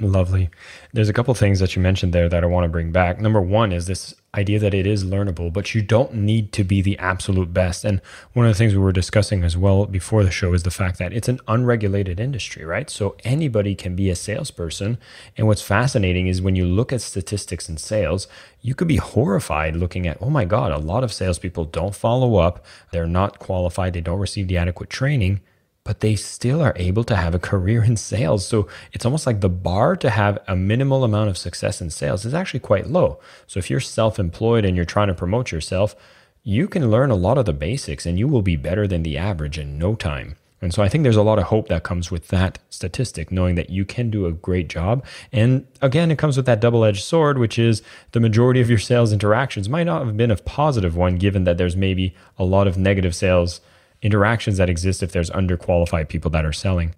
Lovely. 0.00 0.50
There's 0.92 1.08
a 1.08 1.12
couple 1.12 1.32
things 1.34 1.60
that 1.60 1.76
you 1.76 1.82
mentioned 1.82 2.12
there 2.12 2.28
that 2.28 2.42
I 2.42 2.46
want 2.46 2.64
to 2.64 2.68
bring 2.68 2.90
back. 2.90 3.20
Number 3.20 3.40
one 3.40 3.70
is 3.70 3.86
this 3.86 4.14
idea 4.34 4.58
that 4.58 4.74
it 4.74 4.84
is 4.84 5.04
learnable, 5.04 5.52
but 5.52 5.74
you 5.74 5.82
don't 5.82 6.14
need 6.14 6.50
to 6.52 6.64
be 6.64 6.82
the 6.82 6.98
absolute 6.98 7.52
best. 7.52 7.84
And 7.84 8.00
one 8.32 8.46
of 8.46 8.50
the 8.52 8.58
things 8.58 8.72
we 8.72 8.80
were 8.80 8.90
discussing 8.90 9.44
as 9.44 9.56
well 9.56 9.86
before 9.86 10.24
the 10.24 10.30
show 10.30 10.54
is 10.54 10.64
the 10.64 10.72
fact 10.72 10.98
that 10.98 11.12
it's 11.12 11.28
an 11.28 11.38
unregulated 11.46 12.18
industry, 12.18 12.64
right? 12.64 12.90
So 12.90 13.14
anybody 13.22 13.76
can 13.76 13.94
be 13.94 14.10
a 14.10 14.16
salesperson. 14.16 14.98
And 15.36 15.46
what's 15.46 15.62
fascinating 15.62 16.26
is 16.26 16.42
when 16.42 16.56
you 16.56 16.64
look 16.64 16.92
at 16.92 17.02
statistics 17.02 17.68
in 17.68 17.76
sales, 17.76 18.26
you 18.60 18.74
could 18.74 18.88
be 18.88 18.96
horrified 18.96 19.76
looking 19.76 20.08
at, 20.08 20.18
oh 20.20 20.30
my 20.30 20.46
God, 20.46 20.72
a 20.72 20.78
lot 20.78 21.04
of 21.04 21.12
salespeople 21.12 21.66
don't 21.66 21.94
follow 21.94 22.36
up. 22.36 22.64
They're 22.90 23.06
not 23.06 23.38
qualified. 23.38 23.92
They 23.92 24.00
don't 24.00 24.18
receive 24.18 24.48
the 24.48 24.56
adequate 24.56 24.90
training 24.90 25.42
but 25.84 26.00
they 26.00 26.14
still 26.14 26.60
are 26.60 26.74
able 26.76 27.04
to 27.04 27.16
have 27.16 27.34
a 27.34 27.40
career 27.40 27.82
in 27.82 27.96
sales. 27.96 28.46
So 28.46 28.68
it's 28.92 29.04
almost 29.04 29.26
like 29.26 29.40
the 29.40 29.48
bar 29.48 29.96
to 29.96 30.10
have 30.10 30.38
a 30.46 30.54
minimal 30.54 31.04
amount 31.04 31.30
of 31.30 31.38
success 31.38 31.80
in 31.80 31.90
sales 31.90 32.24
is 32.24 32.34
actually 32.34 32.60
quite 32.60 32.88
low. 32.88 33.18
So 33.46 33.58
if 33.58 33.68
you're 33.68 33.80
self 33.80 34.18
employed 34.18 34.64
and 34.64 34.76
you're 34.76 34.84
trying 34.84 35.08
to 35.08 35.14
promote 35.14 35.50
yourself, 35.50 35.96
you 36.44 36.68
can 36.68 36.90
learn 36.90 37.10
a 37.10 37.16
lot 37.16 37.38
of 37.38 37.46
the 37.46 37.52
basics 37.52 38.06
and 38.06 38.18
you 38.18 38.28
will 38.28 38.42
be 38.42 38.56
better 38.56 38.86
than 38.86 39.02
the 39.02 39.18
average 39.18 39.58
in 39.58 39.78
no 39.78 39.94
time. 39.94 40.36
And 40.60 40.72
so 40.72 40.80
I 40.80 40.88
think 40.88 41.02
there's 41.02 41.16
a 41.16 41.22
lot 41.22 41.40
of 41.40 41.46
hope 41.46 41.66
that 41.68 41.82
comes 41.82 42.12
with 42.12 42.28
that 42.28 42.60
statistic, 42.70 43.32
knowing 43.32 43.56
that 43.56 43.70
you 43.70 43.84
can 43.84 44.10
do 44.10 44.26
a 44.26 44.32
great 44.32 44.68
job. 44.68 45.04
And 45.32 45.66
again, 45.80 46.12
it 46.12 46.18
comes 46.18 46.36
with 46.36 46.46
that 46.46 46.60
double 46.60 46.84
edged 46.84 47.02
sword, 47.02 47.36
which 47.38 47.58
is 47.58 47.82
the 48.12 48.20
majority 48.20 48.60
of 48.60 48.70
your 48.70 48.78
sales 48.78 49.12
interactions 49.12 49.68
might 49.68 49.86
not 49.86 50.06
have 50.06 50.16
been 50.16 50.30
a 50.30 50.36
positive 50.36 50.96
one, 50.96 51.16
given 51.16 51.42
that 51.44 51.58
there's 51.58 51.74
maybe 51.76 52.14
a 52.38 52.44
lot 52.44 52.68
of 52.68 52.78
negative 52.78 53.14
sales 53.14 53.60
interactions 54.02 54.58
that 54.58 54.68
exist 54.68 55.02
if 55.02 55.12
there's 55.12 55.30
underqualified 55.30 56.08
people 56.08 56.30
that 56.30 56.44
are 56.44 56.52
selling. 56.52 56.94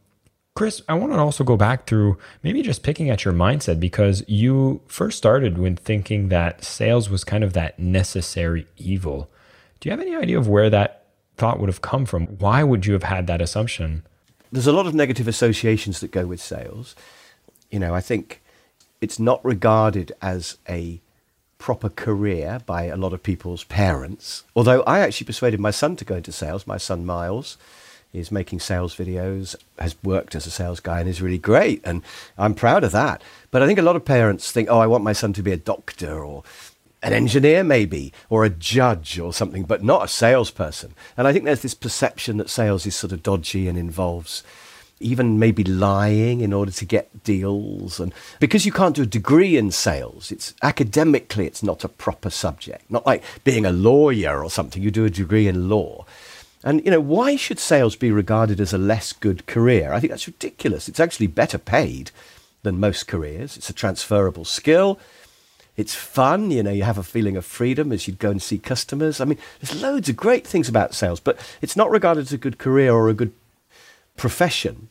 Chris, 0.54 0.82
I 0.88 0.94
want 0.94 1.12
to 1.12 1.18
also 1.18 1.42
go 1.42 1.56
back 1.56 1.87
through 1.87 2.16
maybe 2.44 2.62
just 2.62 2.84
picking 2.84 3.11
at 3.11 3.25
your 3.25 3.34
mindset 3.34 3.80
because 3.80 4.23
you 4.28 4.80
first 4.87 5.18
started 5.18 5.58
when 5.58 5.75
thinking 5.75 6.28
that 6.28 6.64
sales 6.64 7.11
was 7.11 7.25
kind 7.25 7.42
of 7.42 7.54
that 7.54 7.78
necessary 7.78 8.66
evil. 8.76 9.28
Do 9.80 9.88
you 9.88 9.90
have 9.90 10.00
any 10.00 10.14
idea 10.14 10.38
of 10.38 10.49
where 10.49 10.70
that 10.70 11.06
thought 11.37 11.58
would 11.58 11.68
have 11.68 11.82
come 11.82 12.06
from? 12.06 12.26
Why 12.38 12.62
would 12.62 12.87
you 12.87 12.92
have 12.92 13.02
had 13.02 13.26
that 13.26 13.42
assumption? 13.42 14.04
There's 14.52 14.68
a 14.68 14.73
lot 14.73 14.87
of 14.87 14.94
negative 14.94 15.26
associations 15.26 15.99
that 15.99 16.12
go 16.12 16.25
with 16.26 16.40
sales. 16.40 16.94
You 17.73 17.80
know, 17.80 17.92
I 17.92 18.00
think 18.00 18.40
it's 19.00 19.18
not 19.18 19.44
regarded 19.44 20.12
as 20.23 20.58
a 20.68 21.00
proper 21.64 21.88
career 21.88 22.61
by 22.66 22.83
a 22.85 22.97
lot 22.97 23.14
of 23.14 23.23
people's 23.23 23.64
parents. 23.64 24.44
Although 24.54 24.83
I 24.83 24.99
actually 24.99 25.25
persuaded 25.25 25.59
my 25.59 25.71
son 25.71 25.97
to 25.97 26.04
go 26.04 26.16
into 26.16 26.30
sales, 26.30 26.66
my 26.66 26.76
son 26.76 27.06
Miles 27.06 27.56
is 28.12 28.30
making 28.30 28.61
sales 28.61 28.94
videos, 28.94 29.56
has 29.78 29.97
worked 30.02 30.35
as 30.35 30.47
a 30.47 30.50
sales 30.50 30.78
guy, 30.78 31.00
and 31.00 31.09
is 31.09 31.23
really 31.23 31.38
great. 31.38 31.80
And 31.83 32.02
I'm 32.37 32.52
proud 32.52 32.85
of 32.85 32.92
that. 32.92 33.23
But 33.50 33.62
I 33.62 33.66
think 33.66 33.78
a 33.78 33.83
lot 33.83 33.97
of 33.97 34.04
parents 34.04 34.52
think, 34.52 34.68
oh, 34.71 34.78
I 34.78 34.87
want 34.87 35.04
my 35.04 35.14
son 35.14 35.33
to 35.33 35.42
be 35.42 35.52
a 35.52 35.56
doctor 35.56 36.23
or 36.23 36.42
an 37.02 37.14
engineer, 37.14 37.64
maybe, 37.64 38.12
or 38.28 38.44
a 38.44 38.50
judge 38.50 39.18
or 39.18 39.33
something, 39.33 39.62
but 39.62 39.83
not 39.83 40.04
a 40.04 40.09
salesperson. 40.09 40.92
And 41.16 41.26
I 41.26 41.33
think 41.33 41.47
there's 41.47 41.62
this 41.62 41.73
perception 41.73 42.37
that 42.37 42.50
sales 42.50 42.85
is 42.85 42.94
sort 42.94 43.14
of 43.14 43.23
dodgy 43.23 43.68
and 43.68 43.78
involves 43.78 44.42
even 45.04 45.38
maybe 45.38 45.62
lying 45.64 46.40
in 46.40 46.52
order 46.52 46.73
to 46.73 46.84
get 46.84 47.23
deals 47.25 48.00
and 48.00 48.12
because 48.40 48.64
you 48.66 48.73
can't 48.73 48.96
do 48.96 49.02
a 49.02 49.06
degree 49.06 49.56
in 49.56 49.70
sales 49.70 50.32
it's 50.32 50.54
academically 50.62 51.46
it's 51.46 51.62
not 51.62 51.84
a 51.84 51.88
proper 51.88 52.30
subject 52.30 52.90
not 52.90 53.06
like 53.06 53.23
being 53.44 53.66
a 53.66 53.73
lawyer 53.73 54.42
or 54.42 54.50
something 54.50 54.82
you 54.82 54.90
do 54.90 55.04
a 55.04 55.11
degree 55.11 55.46
in 55.46 55.68
law 55.68 56.04
and, 56.64 56.82
you 56.82 56.90
know, 56.90 57.00
why 57.00 57.37
should 57.37 57.58
sales 57.58 57.94
be 57.94 58.11
regarded 58.11 58.58
as 58.58 58.73
a 58.73 58.78
less 58.78 59.12
good 59.12 59.46
career? 59.46 59.92
I 59.92 60.00
think 60.00 60.11
that's 60.11 60.26
ridiculous. 60.26 60.88
It's 60.88 60.99
actually 60.99 61.26
better 61.26 61.58
paid 61.58 62.11
than 62.62 62.80
most 62.80 63.06
careers. 63.06 63.58
It's 63.58 63.68
a 63.68 63.75
transferable 63.75 64.46
skill. 64.46 64.99
It's 65.76 65.94
fun. 65.94 66.50
You 66.50 66.62
know, 66.62 66.70
you 66.70 66.84
have 66.84 66.96
a 66.96 67.02
feeling 67.02 67.37
of 67.37 67.44
freedom 67.44 67.92
as 67.92 68.08
you 68.08 68.14
go 68.14 68.30
and 68.30 68.40
see 68.40 68.58
customers. 68.58 69.20
I 69.20 69.26
mean, 69.26 69.38
there's 69.61 69.80
loads 69.80 70.08
of 70.08 70.16
great 70.16 70.46
things 70.46 70.68
about 70.68 70.94
sales, 70.94 71.20
but 71.20 71.38
it's 71.61 71.76
not 71.76 71.90
regarded 71.90 72.23
as 72.23 72.32
a 72.32 72.38
good 72.38 72.56
career 72.56 72.94
or 72.94 73.11
a 73.11 73.14
good 73.14 73.32
profession. 74.16 74.88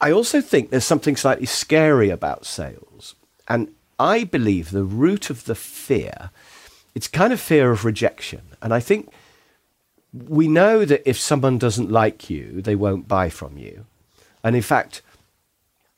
I 0.00 0.12
also 0.12 0.40
think 0.40 0.70
there's 0.70 0.84
something 0.84 1.16
slightly 1.16 1.46
scary 1.46 2.10
about 2.10 2.46
sales. 2.46 3.14
And 3.48 3.74
I 3.98 4.24
believe 4.24 4.70
the 4.70 4.84
root 4.84 5.28
of 5.28 5.44
the 5.44 5.54
fear, 5.54 6.30
it's 6.94 7.08
kind 7.08 7.32
of 7.32 7.40
fear 7.40 7.70
of 7.70 7.84
rejection. 7.84 8.42
And 8.62 8.72
I 8.72 8.80
think 8.80 9.12
we 10.12 10.48
know 10.48 10.84
that 10.84 11.08
if 11.08 11.18
someone 11.18 11.58
doesn't 11.58 11.90
like 11.90 12.30
you, 12.30 12.62
they 12.62 12.74
won't 12.74 13.08
buy 13.08 13.28
from 13.28 13.58
you. 13.58 13.84
And 14.42 14.56
in 14.56 14.62
fact, 14.62 15.02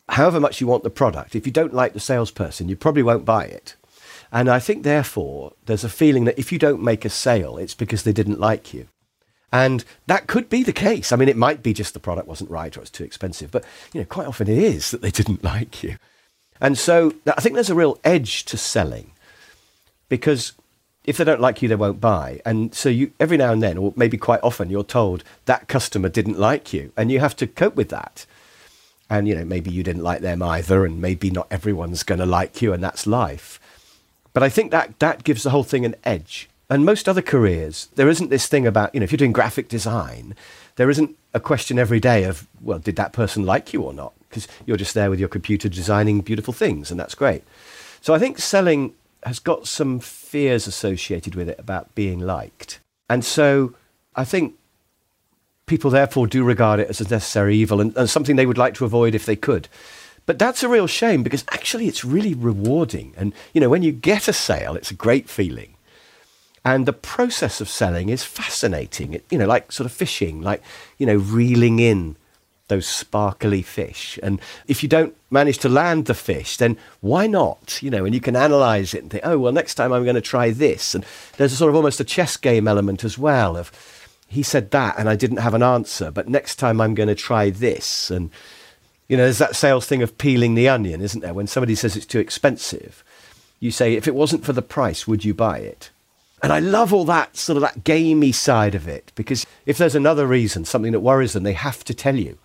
however 0.08 0.40
much 0.40 0.60
you 0.60 0.66
want 0.66 0.82
the 0.82 0.90
product, 0.90 1.36
if 1.36 1.46
you 1.46 1.52
don't 1.52 1.74
like 1.74 1.92
the 1.92 2.00
salesperson, 2.00 2.68
you 2.68 2.76
probably 2.76 3.02
won't 3.02 3.24
buy 3.24 3.44
it. 3.44 3.76
And 4.32 4.48
I 4.48 4.58
think, 4.58 4.82
therefore, 4.82 5.52
there's 5.66 5.84
a 5.84 5.90
feeling 5.90 6.24
that 6.24 6.38
if 6.38 6.50
you 6.50 6.58
don't 6.58 6.82
make 6.82 7.04
a 7.04 7.10
sale, 7.10 7.58
it's 7.58 7.74
because 7.74 8.02
they 8.02 8.14
didn't 8.14 8.40
like 8.40 8.72
you. 8.72 8.88
And 9.52 9.84
that 10.06 10.26
could 10.26 10.48
be 10.48 10.62
the 10.62 10.72
case. 10.72 11.12
I 11.12 11.16
mean, 11.16 11.28
it 11.28 11.36
might 11.36 11.62
be 11.62 11.74
just 11.74 11.92
the 11.92 12.00
product 12.00 12.26
wasn't 12.26 12.50
right 12.50 12.74
or 12.76 12.80
it's 12.80 12.90
too 12.90 13.04
expensive, 13.04 13.50
but 13.50 13.64
you 13.92 14.00
know, 14.00 14.06
quite 14.06 14.26
often 14.26 14.48
it 14.48 14.58
is 14.58 14.90
that 14.90 15.02
they 15.02 15.10
didn't 15.10 15.44
like 15.54 15.82
you. 15.82 15.98
And 16.60 16.78
so 16.78 17.14
I 17.26 17.40
think 17.40 17.54
there's 17.54 17.70
a 17.70 17.74
real 17.74 17.98
edge 18.04 18.44
to 18.46 18.56
selling 18.56 19.12
because 20.08 20.52
if 21.04 21.16
they 21.16 21.24
don't 21.24 21.40
like 21.40 21.60
you, 21.60 21.68
they 21.68 21.74
won't 21.74 22.00
buy. 22.00 22.40
And 22.44 22.74
so 22.74 22.88
you 22.88 23.12
every 23.18 23.36
now 23.36 23.52
and 23.52 23.62
then, 23.62 23.76
or 23.76 23.92
maybe 23.96 24.16
quite 24.16 24.40
often, 24.42 24.70
you're 24.70 24.84
told 24.84 25.24
that 25.46 25.68
customer 25.68 26.08
didn't 26.08 26.38
like 26.38 26.72
you, 26.72 26.92
and 26.96 27.10
you 27.10 27.20
have 27.20 27.36
to 27.36 27.46
cope 27.46 27.74
with 27.74 27.88
that. 27.88 28.26
And 29.10 29.26
you 29.26 29.34
know, 29.34 29.44
maybe 29.44 29.70
you 29.70 29.82
didn't 29.82 30.04
like 30.04 30.20
them 30.20 30.42
either, 30.42 30.84
and 30.84 31.00
maybe 31.00 31.30
not 31.30 31.48
everyone's 31.50 32.02
going 32.02 32.20
to 32.20 32.26
like 32.26 32.62
you, 32.62 32.72
and 32.72 32.82
that's 32.82 33.06
life. 33.06 33.58
But 34.32 34.42
I 34.42 34.48
think 34.48 34.70
that 34.70 34.98
that 35.00 35.24
gives 35.24 35.42
the 35.42 35.50
whole 35.50 35.64
thing 35.64 35.84
an 35.84 35.96
edge. 36.04 36.48
And 36.72 36.86
most 36.86 37.06
other 37.06 37.20
careers, 37.20 37.90
there 37.96 38.08
isn't 38.08 38.30
this 38.30 38.46
thing 38.46 38.66
about 38.66 38.94
you 38.94 39.00
know, 39.00 39.04
if 39.04 39.12
you're 39.12 39.18
doing 39.18 39.34
graphic 39.34 39.68
design, 39.68 40.34
there 40.76 40.88
isn't 40.88 41.14
a 41.34 41.38
question 41.38 41.78
every 41.78 42.00
day 42.00 42.24
of 42.24 42.48
well, 42.62 42.78
did 42.78 42.96
that 42.96 43.12
person 43.12 43.44
like 43.44 43.74
you 43.74 43.82
or 43.82 43.92
not? 43.92 44.14
Because 44.30 44.48
you're 44.64 44.78
just 44.78 44.94
there 44.94 45.10
with 45.10 45.20
your 45.20 45.28
computer 45.28 45.68
designing 45.68 46.22
beautiful 46.22 46.54
things, 46.54 46.90
and 46.90 46.98
that's 46.98 47.14
great. 47.14 47.44
So 48.00 48.14
I 48.14 48.18
think 48.18 48.38
selling 48.38 48.94
has 49.22 49.38
got 49.38 49.66
some 49.66 50.00
fears 50.00 50.66
associated 50.66 51.34
with 51.34 51.46
it 51.46 51.58
about 51.58 51.94
being 51.94 52.20
liked. 52.20 52.80
And 53.10 53.22
so 53.22 53.74
I 54.16 54.24
think 54.24 54.54
people 55.66 55.90
therefore 55.90 56.26
do 56.26 56.42
regard 56.42 56.80
it 56.80 56.88
as 56.88 57.02
a 57.02 57.04
necessary 57.06 57.54
evil 57.54 57.82
and, 57.82 57.94
and, 57.98 58.08
something 58.08 58.36
they 58.36 58.46
would 58.46 58.56
like 58.56 58.72
to 58.76 58.86
avoid 58.86 59.14
if 59.14 59.26
they 59.26 59.36
could. 59.36 59.68
But 60.24 60.38
that's 60.38 60.62
a 60.62 60.70
real 60.70 60.86
shame 60.86 61.22
because 61.22 61.44
actually 61.50 61.86
it's 61.86 62.02
really 62.02 62.32
rewarding. 62.32 63.12
And, 63.18 63.34
you 63.52 63.60
know, 63.60 63.68
when 63.68 63.82
you 63.82 63.92
get 63.92 64.26
a 64.26 64.32
sale, 64.32 64.74
it's 64.74 64.90
a 64.90 64.94
great 64.94 65.28
feeling. 65.28 65.74
And 66.64 66.86
the 66.86 66.92
process 66.92 67.60
of 67.60 67.68
selling 67.68 68.08
is 68.08 68.22
fascinating. 68.24 69.14
It, 69.14 69.24
you 69.30 69.38
know, 69.38 69.46
like 69.46 69.72
sort 69.72 69.86
of 69.86 69.92
fishing, 69.92 70.42
like, 70.42 70.62
you 70.96 71.06
know, 71.06 71.16
reeling 71.16 71.80
in 71.80 72.16
those 72.68 72.86
sparkly 72.86 73.60
fish. 73.62 74.18
And 74.22 74.40
if 74.66 74.82
you 74.82 74.88
don't 74.88 75.14
manage 75.30 75.58
to 75.58 75.68
land 75.68 76.06
the 76.06 76.14
fish, 76.14 76.56
then 76.56 76.78
why 77.00 77.26
not? 77.26 77.82
You 77.82 77.90
know, 77.90 78.04
and 78.04 78.14
you 78.14 78.20
can 78.20 78.36
analyze 78.36 78.94
it 78.94 79.02
and 79.02 79.10
think, 79.10 79.26
oh, 79.26 79.38
well, 79.38 79.52
next 79.52 79.74
time 79.74 79.92
I'm 79.92 80.04
going 80.04 80.14
to 80.14 80.22
try 80.22 80.50
this. 80.50 80.94
And 80.94 81.04
there's 81.36 81.52
a 81.52 81.56
sort 81.56 81.68
of 81.68 81.76
almost 81.76 82.00
a 82.00 82.04
chess 82.04 82.36
game 82.36 82.68
element 82.68 83.04
as 83.04 83.18
well 83.18 83.56
of 83.56 83.70
he 84.26 84.42
said 84.42 84.70
that 84.70 84.98
and 84.98 85.10
I 85.10 85.16
didn't 85.16 85.36
have 85.38 85.52
an 85.52 85.62
answer, 85.62 86.10
but 86.10 86.28
next 86.28 86.56
time 86.56 86.80
I'm 86.80 86.94
going 86.94 87.10
to 87.10 87.14
try 87.14 87.50
this. 87.50 88.10
And, 88.10 88.30
you 89.06 89.18
know, 89.18 89.24
there's 89.24 89.38
that 89.38 89.56
sales 89.56 89.86
thing 89.86 90.02
of 90.02 90.16
peeling 90.16 90.54
the 90.54 90.70
onion, 90.70 91.02
isn't 91.02 91.20
there? 91.20 91.34
When 91.34 91.46
somebody 91.46 91.74
says 91.74 91.96
it's 91.96 92.06
too 92.06 92.20
expensive, 92.20 93.04
you 93.60 93.70
say, 93.70 93.94
if 93.94 94.08
it 94.08 94.14
wasn't 94.14 94.46
for 94.46 94.54
the 94.54 94.62
price, 94.62 95.06
would 95.06 95.24
you 95.26 95.34
buy 95.34 95.58
it? 95.58 95.90
And 96.42 96.52
I 96.52 96.58
love 96.58 96.92
all 96.92 97.04
that 97.04 97.36
sort 97.36 97.56
of 97.56 97.60
that 97.62 97.84
gamey 97.84 98.32
side 98.32 98.74
of 98.74 98.88
it 98.88 99.12
because 99.14 99.46
if 99.64 99.78
there's 99.78 99.94
another 99.94 100.26
reason, 100.26 100.64
something 100.64 100.92
that 100.92 101.00
worries 101.00 101.34
them, 101.34 101.44
they 101.44 101.52
have 101.52 101.84
to 101.84 101.94
tell 101.94 102.16
you. 102.16 102.36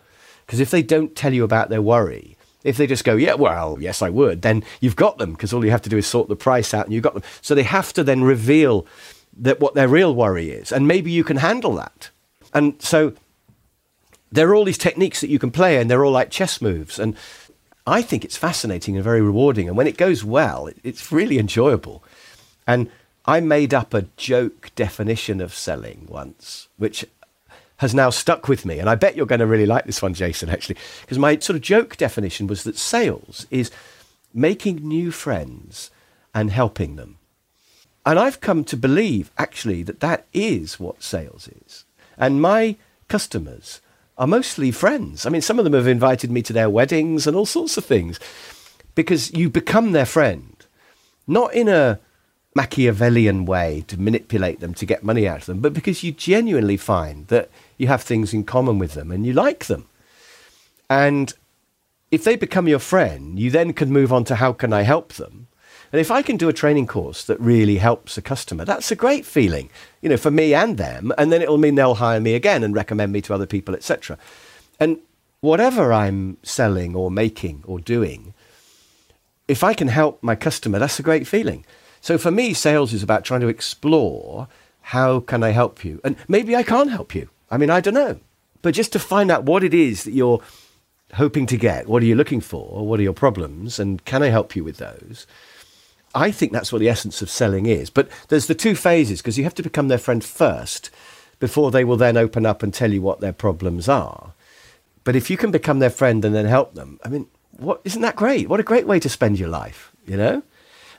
Because 0.45 0.59
if 0.59 0.69
they 0.69 0.83
don't 0.83 1.15
tell 1.15 1.33
you 1.33 1.43
about 1.43 1.69
their 1.69 1.81
worry, 1.81 2.37
if 2.63 2.77
they 2.77 2.85
just 2.85 3.03
go, 3.03 3.15
yeah, 3.15 3.33
well, 3.33 3.77
yes, 3.79 4.01
I 4.01 4.09
would, 4.09 4.43
then 4.43 4.63
you've 4.81 4.95
got 4.95 5.17
them 5.17 5.31
because 5.31 5.51
all 5.51 5.65
you 5.65 5.71
have 5.71 5.81
to 5.81 5.89
do 5.89 5.97
is 5.97 6.05
sort 6.05 6.29
the 6.29 6.35
price 6.35 6.73
out 6.73 6.85
and 6.85 6.93
you've 6.93 7.03
got 7.03 7.15
them. 7.15 7.23
So 7.41 7.55
they 7.55 7.63
have 7.63 7.91
to 7.93 8.03
then 8.03 8.23
reveal 8.23 8.85
that 9.39 9.59
what 9.59 9.73
their 9.73 9.87
real 9.87 10.13
worry 10.13 10.51
is. 10.51 10.71
And 10.71 10.87
maybe 10.87 11.11
you 11.11 11.23
can 11.23 11.37
handle 11.37 11.75
that. 11.75 12.11
And 12.53 12.81
so 12.81 13.13
there 14.31 14.49
are 14.49 14.55
all 14.55 14.65
these 14.65 14.77
techniques 14.77 15.21
that 15.21 15.29
you 15.29 15.39
can 15.39 15.51
play 15.51 15.77
and 15.77 15.89
they're 15.89 16.05
all 16.05 16.11
like 16.11 16.29
chess 16.29 16.61
moves. 16.61 16.99
And 16.99 17.15
I 17.85 18.01
think 18.01 18.23
it's 18.23 18.37
fascinating 18.37 18.95
and 18.95 19.03
very 19.03 19.21
rewarding. 19.21 19.67
And 19.67 19.77
when 19.77 19.87
it 19.87 19.97
goes 19.97 20.23
well, 20.23 20.69
it's 20.83 21.11
really 21.11 21.39
enjoyable. 21.39 22.03
And 22.65 22.89
I 23.27 23.41
made 23.41 23.73
up 23.73 23.93
a 23.93 24.07
joke 24.15 24.71
definition 24.75 25.41
of 25.41 25.53
selling 25.53 26.07
once, 26.09 26.69
which 26.77 27.05
has 27.77 27.93
now 27.93 28.09
stuck 28.09 28.47
with 28.47 28.65
me. 28.65 28.79
And 28.79 28.89
I 28.89 28.95
bet 28.95 29.15
you're 29.15 29.25
going 29.25 29.39
to 29.39 29.45
really 29.45 29.65
like 29.65 29.85
this 29.85 30.01
one, 30.01 30.13
Jason, 30.13 30.49
actually, 30.49 30.77
because 31.01 31.19
my 31.19 31.37
sort 31.39 31.57
of 31.57 31.61
joke 31.61 31.97
definition 31.97 32.47
was 32.47 32.63
that 32.63 32.77
sales 32.77 33.45
is 33.51 33.69
making 34.33 34.77
new 34.77 35.11
friends 35.11 35.91
and 36.33 36.51
helping 36.51 36.95
them. 36.95 37.17
And 38.05 38.17
I've 38.17 38.39
come 38.39 38.63
to 38.63 38.77
believe, 38.77 39.31
actually, 39.37 39.83
that 39.83 39.99
that 39.99 40.25
is 40.33 40.79
what 40.79 41.03
sales 41.03 41.49
is. 41.65 41.83
And 42.17 42.41
my 42.41 42.77
customers 43.09 43.81
are 44.17 44.25
mostly 44.25 44.71
friends. 44.71 45.25
I 45.25 45.29
mean, 45.29 45.41
some 45.41 45.59
of 45.59 45.65
them 45.65 45.73
have 45.73 45.87
invited 45.87 46.31
me 46.31 46.41
to 46.43 46.53
their 46.53 46.69
weddings 46.69 47.27
and 47.27 47.35
all 47.35 47.45
sorts 47.45 47.77
of 47.77 47.85
things 47.85 48.19
because 48.95 49.33
you 49.33 49.49
become 49.49 49.91
their 49.91 50.05
friend, 50.05 50.55
not 51.27 51.53
in 51.53 51.67
a 51.67 51.99
Machiavellian 52.57 53.45
way 53.45 53.83
to 53.87 53.99
manipulate 53.99 54.61
them 54.61 54.73
to 54.73 54.85
get 54.85 55.03
money 55.03 55.27
out 55.27 55.41
of 55.41 55.45
them, 55.45 55.59
but 55.59 55.73
because 55.73 56.03
you 56.03 56.11
genuinely 56.11 56.75
find 56.75 57.27
that 57.27 57.51
you 57.77 57.85
have 57.85 58.01
things 58.01 58.33
in 58.33 58.43
common 58.43 58.79
with 58.79 58.93
them 58.93 59.11
and 59.11 59.27
you 59.27 59.33
like 59.33 59.65
them. 59.65 59.85
And 60.89 61.33
if 62.09 62.23
they 62.23 62.35
become 62.35 62.67
your 62.67 62.79
friend, 62.79 63.37
you 63.37 63.51
then 63.51 63.73
can 63.73 63.91
move 63.91 64.11
on 64.11 64.23
to 64.25 64.35
how 64.35 64.53
can 64.53 64.73
I 64.73 64.81
help 64.81 65.13
them? 65.13 65.47
And 65.91 66.01
if 66.01 66.09
I 66.09 66.23
can 66.23 66.35
do 66.35 66.49
a 66.49 66.53
training 66.53 66.87
course 66.87 67.23
that 67.25 67.39
really 67.39 67.77
helps 67.77 68.17
a 68.17 68.23
customer, 68.23 68.65
that's 68.65 68.91
a 68.91 68.95
great 68.95 69.23
feeling, 69.23 69.69
you 70.01 70.09
know, 70.09 70.17
for 70.17 70.31
me 70.31 70.55
and 70.55 70.77
them. 70.79 71.13
And 71.15 71.31
then 71.31 71.43
it'll 71.43 71.59
mean 71.59 71.75
they'll 71.75 71.95
hire 71.95 72.19
me 72.19 72.33
again 72.33 72.63
and 72.63 72.73
recommend 72.73 73.13
me 73.13 73.21
to 73.21 73.35
other 73.35 73.45
people, 73.45 73.75
etc. 73.75 74.17
And 74.79 74.97
whatever 75.41 75.93
I'm 75.93 76.37
selling 76.41 76.95
or 76.95 77.11
making 77.11 77.63
or 77.67 77.79
doing, 77.79 78.33
if 79.47 79.63
I 79.63 79.75
can 79.75 79.89
help 79.89 80.23
my 80.23 80.35
customer, 80.35 80.79
that's 80.79 80.99
a 80.99 81.03
great 81.03 81.27
feeling. 81.27 81.63
So 82.07 82.17
for 82.17 82.31
me, 82.31 82.53
sales 82.53 82.93
is 82.93 83.03
about 83.03 83.25
trying 83.25 83.41
to 83.41 83.49
explore 83.49 84.47
how 84.93 85.19
can 85.19 85.43
I 85.43 85.49
help 85.49 85.83
you? 85.83 85.99
And 86.05 86.15
maybe 86.29 86.55
I 86.55 86.63
can't 86.63 86.89
help 86.89 87.13
you. 87.13 87.27
I 87.51 87.57
mean, 87.57 87.69
I 87.69 87.81
don't 87.81 87.95
know. 87.95 88.21
But 88.61 88.75
just 88.75 88.93
to 88.93 88.99
find 88.99 89.29
out 89.29 89.43
what 89.43 89.61
it 89.61 89.73
is 89.73 90.05
that 90.05 90.13
you're 90.13 90.41
hoping 91.15 91.45
to 91.47 91.57
get, 91.57 91.89
what 91.89 92.01
are 92.01 92.05
you 92.05 92.15
looking 92.15 92.39
for, 92.39 92.87
what 92.87 93.01
are 93.01 93.03
your 93.03 93.11
problems, 93.11 93.77
and 93.77 94.05
can 94.05 94.23
I 94.23 94.27
help 94.27 94.55
you 94.55 94.63
with 94.63 94.77
those? 94.77 95.27
I 96.15 96.31
think 96.31 96.53
that's 96.53 96.71
what 96.71 96.79
the 96.79 96.87
essence 96.87 97.21
of 97.21 97.29
selling 97.29 97.65
is. 97.65 97.89
But 97.89 98.07
there's 98.29 98.47
the 98.47 98.55
two 98.55 98.73
phases 98.73 99.21
because 99.21 99.37
you 99.37 99.43
have 99.43 99.55
to 99.55 99.61
become 99.61 99.89
their 99.89 99.97
friend 99.97 100.23
first 100.23 100.89
before 101.41 101.71
they 101.71 101.83
will 101.83 101.97
then 101.97 102.15
open 102.15 102.45
up 102.45 102.63
and 102.63 102.73
tell 102.73 102.93
you 102.93 103.01
what 103.01 103.19
their 103.19 103.33
problems 103.33 103.89
are. 103.89 104.31
But 105.03 105.17
if 105.17 105.29
you 105.29 105.35
can 105.35 105.51
become 105.51 105.79
their 105.79 105.89
friend 105.89 106.23
and 106.23 106.33
then 106.33 106.45
help 106.45 106.73
them, 106.73 107.01
I 107.03 107.09
mean, 107.09 107.27
what 107.57 107.81
isn't 107.83 108.01
that 108.01 108.15
great? 108.15 108.47
What 108.47 108.61
a 108.61 108.63
great 108.71 108.87
way 108.87 108.97
to 109.01 109.09
spend 109.09 109.37
your 109.37 109.49
life, 109.49 109.91
you 110.05 110.15
know? 110.15 110.41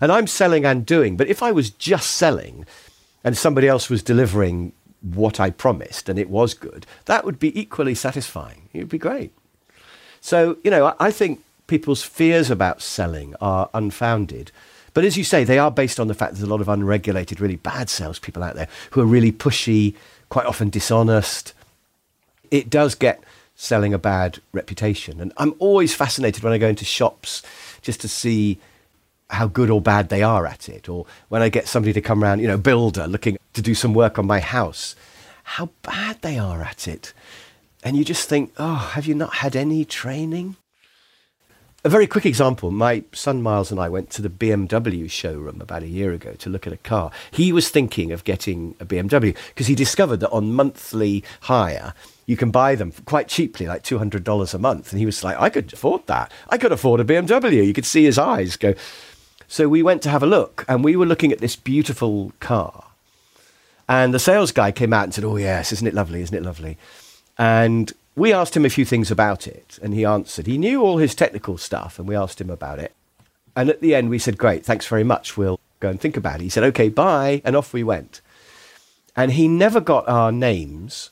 And 0.01 0.13
I'm 0.13 0.27
selling 0.27 0.65
and 0.65 0.87
doing, 0.87 1.17
but 1.17 1.29
if 1.29 1.43
I 1.43 1.53
was 1.53 1.71
just 1.71 2.13
selling 2.13 2.65
and 3.25 3.37
somebody 3.37 3.69
else 3.69 3.91
was 3.91 4.03
delivering 4.03 4.73
what 5.01 5.41
I 5.41 5.51
promised 5.51 6.09
and 6.09 6.19
it 6.19 6.31
was 6.31 6.55
good, 6.55 6.87
that 7.07 7.25
would 7.25 7.39
be 7.39 7.59
equally 7.59 7.95
satisfying. 7.95 8.69
It 8.73 8.79
would 8.79 8.89
be 8.89 8.99
great. 8.99 9.33
So, 10.21 10.59
you 10.65 10.71
know, 10.71 10.95
I 10.99 11.11
think 11.11 11.43
people's 11.67 12.03
fears 12.03 12.51
about 12.51 12.83
selling 12.83 13.35
are 13.41 13.71
unfounded. 13.75 14.51
But 14.95 15.05
as 15.05 15.17
you 15.17 15.25
say, 15.25 15.45
they 15.45 15.59
are 15.59 15.71
based 15.71 16.01
on 16.01 16.09
the 16.09 16.15
fact 16.15 16.33
there's 16.33 16.43
a 16.43 16.51
lot 16.51 16.61
of 16.61 16.69
unregulated, 16.69 17.41
really 17.41 17.57
bad 17.57 17.89
salespeople 17.89 18.43
out 18.43 18.57
there 18.57 18.69
who 18.91 19.01
are 19.01 19.07
really 19.07 19.31
pushy, 19.31 19.95
quite 20.29 20.47
often 20.47 20.71
dishonest. 20.71 21.53
It 22.51 22.71
does 22.71 22.95
get 22.95 23.23
selling 23.55 23.93
a 23.93 23.99
bad 23.99 24.39
reputation. 24.53 25.21
And 25.21 25.33
I'm 25.37 25.55
always 25.59 25.95
fascinated 25.95 26.43
when 26.43 26.53
I 26.53 26.59
go 26.59 26.69
into 26.69 26.85
shops 26.85 27.43
just 27.83 28.01
to 28.01 28.09
see 28.09 28.59
how 29.31 29.47
good 29.47 29.71
or 29.71 29.81
bad 29.81 30.09
they 30.09 30.23
are 30.23 30.47
at 30.47 30.69
it. 30.69 30.89
Or 30.89 31.07
when 31.29 31.43
I 31.43 31.49
get 31.49 31.69
somebody 31.69 31.93
to 31.93 32.01
come 32.01 32.23
around, 32.23 32.41
you 32.41 32.49
know, 32.49 32.59
builder 32.59 33.07
looking 33.07 33.37
to 33.55 33.63
do 33.63 33.75
some 33.75 33.95
work 33.95 34.19
on 34.19 34.27
my 34.27 34.41
house, 34.41 34.97
how 35.43 35.71
bad 35.83 36.21
they 36.23 36.39
are 36.39 36.63
at 36.63 36.89
it. 36.89 37.13
And 37.83 37.97
you 37.97 38.05
just 38.05 38.29
think, 38.29 38.53
oh, 38.59 38.75
have 38.75 39.07
you 39.07 39.15
not 39.15 39.35
had 39.35 39.55
any 39.55 39.85
training? 39.85 40.57
A 41.85 41.89
very 41.89 42.09
quick 42.09 42.27
example 42.27 42.73
my 42.73 43.05
son 43.13 43.41
Miles 43.41 43.71
and 43.71 43.81
I 43.81 43.89
went 43.89 44.11
to 44.11 44.23
the 44.23 44.29
BMW 44.29 45.09
showroom 45.09 45.61
about 45.61 45.85
a 45.85 45.89
year 45.89 46.13
ago 46.13 46.33
to 46.33 46.51
look 46.51 46.67
at 46.67 46.73
a 46.73 46.79
car. 46.79 47.13
He 47.31 47.53
was 47.53 47.69
thinking 47.69 48.11
of 48.11 48.25
getting 48.25 48.75
a 48.81 48.85
BMW 48.85 49.37
because 49.49 49.69
he 49.69 49.77
discovered 49.77 50.19
that 50.19 50.31
on 50.31 50.53
monthly 50.53 51.23
hire, 51.43 51.95
you 52.27 52.37
can 52.37 52.51
buy 52.51 52.75
them 52.75 52.93
quite 53.07 53.29
cheaply, 53.29 53.67
like 53.67 53.85
$200 53.85 54.55
a 54.55 54.59
month. 54.59 54.93
And 54.93 54.99
he 54.99 55.07
was 55.07 55.23
like, 55.23 55.41
I 55.41 55.51
could 55.51 55.73
afford 55.73 56.07
that. 56.09 56.33
I 56.49 56.59
could 56.59 56.73
afford 56.73 57.01
a 57.01 57.05
BMW. 57.05 57.65
You 57.65 57.73
could 57.73 57.87
see 57.87 58.05
his 58.05 58.19
eyes 58.19 58.57
go. 58.57 58.75
So 59.49 59.69
we 59.69 59.83
went 59.83 60.03
to 60.03 60.11
have 60.11 60.23
a 60.23 60.27
look 60.27 60.65
and 60.69 60.85
we 60.85 60.95
were 60.95 61.07
looking 61.07 61.33
at 61.33 61.39
this 61.39 61.57
beautiful 61.57 62.33
car. 62.39 62.85
And 63.89 64.13
the 64.13 64.19
sales 64.19 64.53
guy 64.53 64.71
came 64.71 64.93
out 64.93 65.05
and 65.05 65.15
said, 65.15 65.25
Oh, 65.25 65.37
yes, 65.37 65.73
isn't 65.73 65.87
it 65.87 65.95
lovely? 65.95 66.21
Isn't 66.21 66.37
it 66.37 66.43
lovely? 66.43 66.77
And 67.39 67.93
we 68.15 68.33
asked 68.33 68.57
him 68.57 68.65
a 68.65 68.71
few 68.71 68.85
things 68.85 69.11
about 69.11 69.47
it, 69.47 69.79
and 69.81 69.95
he 69.95 70.05
answered. 70.05 70.47
He 70.47 70.59
knew 70.59 70.83
all 70.83 70.99
his 70.99 71.15
technical 71.15 71.57
stuff, 71.57 71.99
and 71.99 72.09
we 72.09 72.17
asked 72.17 72.41
him 72.41 72.51
about 72.51 72.81
it. 72.81 72.93
And 73.55 73.71
at 73.71 73.81
the 73.81 73.95
end, 73.95 74.11
we 74.11 74.19
said, 74.19 74.37
Great, 74.37 74.67
thanks 74.67 74.87
very 74.87 75.05
much. 75.05 75.37
We'll 75.37 75.61
go 75.81 75.89
and 75.89 76.01
think 76.01 76.17
about 76.17 76.41
it. 76.41 76.43
He 76.43 76.49
said, 76.49 76.65
Okay, 76.65 76.89
bye. 76.89 77.41
And 77.45 77.57
off 77.57 77.73
we 77.73 77.83
went. 77.83 78.21
And 79.17 79.33
he 79.33 79.49
never 79.49 79.81
got 79.81 80.09
our 80.09 80.31
names 80.31 81.11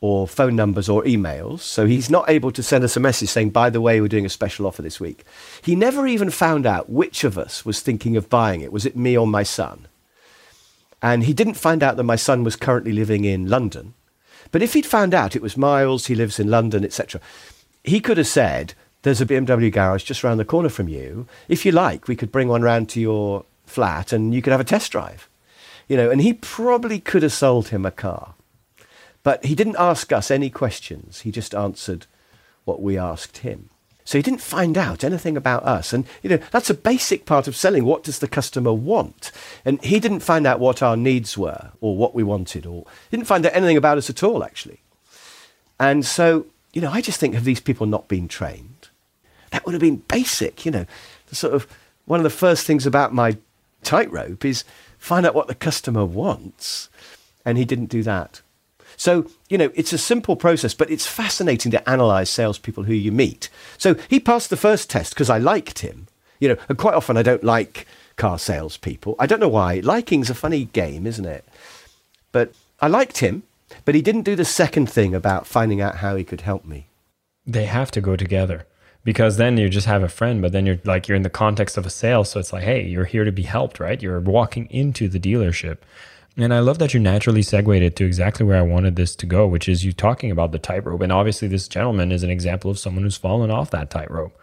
or 0.00 0.26
phone 0.26 0.56
numbers 0.56 0.88
or 0.88 1.02
emails. 1.04 1.60
So 1.60 1.86
he's 1.86 2.08
not 2.10 2.30
able 2.30 2.52
to 2.52 2.62
send 2.62 2.84
us 2.84 2.96
a 2.96 3.00
message 3.00 3.28
saying, 3.28 3.50
By 3.50 3.70
the 3.70 3.80
way, 3.80 4.00
we're 4.00 4.08
doing 4.08 4.26
a 4.26 4.30
special 4.30 4.66
offer 4.66 4.82
this 4.82 5.00
week. 5.00 5.24
He 5.62 5.74
never 5.74 6.06
even 6.06 6.30
found 6.30 6.66
out 6.66 6.90
which 6.90 7.24
of 7.24 7.36
us 7.36 7.64
was 7.64 7.80
thinking 7.80 8.16
of 8.16 8.30
buying 8.30 8.60
it. 8.60 8.72
Was 8.72 8.86
it 8.86 8.96
me 8.96 9.16
or 9.16 9.26
my 9.26 9.42
son? 9.42 9.88
And 11.02 11.24
he 11.24 11.32
didn't 11.32 11.54
find 11.54 11.82
out 11.82 11.96
that 11.96 12.04
my 12.04 12.16
son 12.16 12.44
was 12.44 12.56
currently 12.56 12.92
living 12.92 13.24
in 13.24 13.48
London 13.48 13.94
but 14.50 14.62
if 14.62 14.74
he'd 14.74 14.86
found 14.86 15.14
out 15.14 15.36
it 15.36 15.42
was 15.42 15.56
Miles, 15.56 16.06
he 16.06 16.14
lives 16.14 16.40
in 16.40 16.48
London, 16.48 16.84
etc., 16.84 17.20
he 17.84 18.00
could 18.00 18.18
have 18.18 18.26
said, 18.26 18.74
There's 19.02 19.20
a 19.20 19.26
BMW 19.26 19.72
garage 19.72 20.04
just 20.04 20.24
around 20.24 20.38
the 20.38 20.44
corner 20.44 20.68
from 20.68 20.88
you. 20.88 21.26
If 21.48 21.64
you 21.64 21.72
like, 21.72 22.08
we 22.08 22.16
could 22.16 22.32
bring 22.32 22.48
one 22.48 22.62
round 22.62 22.88
to 22.90 23.00
your 23.00 23.44
flat 23.64 24.12
and 24.12 24.34
you 24.34 24.42
could 24.42 24.50
have 24.50 24.60
a 24.60 24.64
test 24.64 24.92
drive. 24.92 25.28
You 25.88 25.96
know, 25.96 26.10
and 26.10 26.20
he 26.20 26.34
probably 26.34 27.00
could 27.00 27.22
have 27.22 27.32
sold 27.32 27.68
him 27.68 27.86
a 27.86 27.90
car. 27.90 28.34
But 29.22 29.44
he 29.44 29.54
didn't 29.54 29.76
ask 29.78 30.12
us 30.12 30.30
any 30.30 30.50
questions. 30.50 31.20
He 31.20 31.30
just 31.30 31.54
answered 31.54 32.06
what 32.64 32.80
we 32.82 32.96
asked 32.96 33.38
him. 33.38 33.68
So 34.04 34.18
he 34.18 34.22
didn't 34.22 34.40
find 34.40 34.76
out 34.76 35.04
anything 35.04 35.36
about 35.36 35.62
us. 35.64 35.92
And, 35.92 36.04
you 36.22 36.30
know, 36.30 36.38
that's 36.50 36.70
a 36.70 36.74
basic 36.74 37.26
part 37.26 37.46
of 37.46 37.54
selling. 37.54 37.84
What 37.84 38.02
does 38.02 38.18
the 38.18 38.26
customer 38.26 38.72
want? 38.72 39.30
And 39.64 39.80
he 39.84 40.00
didn't 40.00 40.20
find 40.20 40.46
out 40.46 40.58
what 40.58 40.82
our 40.82 40.96
needs 40.96 41.38
were 41.38 41.70
or 41.80 41.96
what 41.96 42.14
we 42.14 42.22
wanted 42.22 42.66
or 42.66 42.86
didn't 43.10 43.26
find 43.26 43.46
out 43.46 43.54
anything 43.54 43.76
about 43.76 43.98
us 43.98 44.10
at 44.10 44.22
all, 44.22 44.42
actually. 44.42 44.80
And 45.78 46.04
so, 46.04 46.46
you 46.72 46.80
know, 46.80 46.90
I 46.90 47.02
just 47.02 47.20
think, 47.20 47.34
have 47.34 47.44
these 47.44 47.60
people 47.60 47.86
not 47.86 48.08
been 48.08 48.26
trained? 48.26 48.88
That 49.50 49.64
would 49.64 49.74
have 49.74 49.80
been 49.80 50.02
basic, 50.08 50.64
you 50.64 50.72
know. 50.72 50.86
The 51.26 51.36
sort 51.36 51.54
of 51.54 51.66
one 52.06 52.18
of 52.18 52.24
the 52.24 52.30
first 52.30 52.66
things 52.66 52.86
about 52.86 53.14
my 53.14 53.36
tightrope 53.82 54.44
is 54.44 54.64
find 54.98 55.24
out 55.24 55.34
what 55.34 55.46
the 55.46 55.54
customer 55.54 56.04
wants. 56.04 56.88
And 57.44 57.58
he 57.58 57.64
didn't 57.64 57.86
do 57.86 58.02
that. 58.02 58.40
So, 58.96 59.30
you 59.48 59.58
know, 59.58 59.70
it's 59.74 59.92
a 59.92 59.98
simple 59.98 60.36
process, 60.36 60.74
but 60.74 60.90
it's 60.90 61.06
fascinating 61.06 61.72
to 61.72 61.88
analyze 61.88 62.30
salespeople 62.30 62.84
who 62.84 62.94
you 62.94 63.12
meet. 63.12 63.48
So 63.78 63.94
he 64.08 64.20
passed 64.20 64.50
the 64.50 64.56
first 64.56 64.90
test 64.90 65.14
because 65.14 65.30
I 65.30 65.38
liked 65.38 65.80
him. 65.80 66.06
You 66.38 66.48
know, 66.48 66.56
and 66.68 66.78
quite 66.78 66.94
often 66.94 67.16
I 67.16 67.22
don't 67.22 67.44
like 67.44 67.86
car 68.16 68.38
salespeople. 68.38 69.14
I 69.18 69.26
don't 69.26 69.40
know 69.40 69.48
why. 69.48 69.80
Liking's 69.80 70.30
a 70.30 70.34
funny 70.34 70.66
game, 70.66 71.06
isn't 71.06 71.24
it? 71.24 71.44
But 72.32 72.52
I 72.80 72.86
liked 72.86 73.18
him, 73.18 73.42
but 73.84 73.94
he 73.94 74.02
didn't 74.02 74.22
do 74.22 74.36
the 74.36 74.44
second 74.44 74.90
thing 74.90 75.14
about 75.14 75.46
finding 75.46 75.80
out 75.80 75.96
how 75.96 76.16
he 76.16 76.24
could 76.24 76.42
help 76.42 76.64
me. 76.64 76.86
They 77.46 77.66
have 77.66 77.90
to 77.92 78.00
go 78.00 78.16
together 78.16 78.66
because 79.04 79.36
then 79.36 79.56
you 79.56 79.68
just 79.68 79.86
have 79.86 80.02
a 80.02 80.08
friend, 80.08 80.42
but 80.42 80.52
then 80.52 80.66
you're 80.66 80.80
like, 80.84 81.08
you're 81.08 81.16
in 81.16 81.22
the 81.22 81.30
context 81.30 81.76
of 81.76 81.86
a 81.86 81.90
sale. 81.90 82.24
So 82.24 82.40
it's 82.40 82.52
like, 82.52 82.64
hey, 82.64 82.86
you're 82.86 83.04
here 83.04 83.24
to 83.24 83.32
be 83.32 83.42
helped, 83.42 83.80
right? 83.80 84.00
You're 84.02 84.20
walking 84.20 84.66
into 84.70 85.08
the 85.08 85.20
dealership. 85.20 85.78
And 86.42 86.54
I 86.54 86.60
love 86.60 86.78
that 86.78 86.94
you 86.94 87.00
naturally 87.00 87.42
segued 87.42 87.82
it 87.82 87.96
to 87.96 88.04
exactly 88.06 88.46
where 88.46 88.56
I 88.56 88.62
wanted 88.62 88.96
this 88.96 89.14
to 89.16 89.26
go, 89.26 89.46
which 89.46 89.68
is 89.68 89.84
you 89.84 89.92
talking 89.92 90.30
about 90.30 90.52
the 90.52 90.58
tightrope. 90.58 91.02
And 91.02 91.12
obviously, 91.12 91.48
this 91.48 91.68
gentleman 91.68 92.12
is 92.12 92.22
an 92.22 92.30
example 92.30 92.70
of 92.70 92.78
someone 92.78 93.04
who's 93.04 93.18
fallen 93.18 93.50
off 93.50 93.70
that 93.72 93.90
tightrope. 93.90 94.34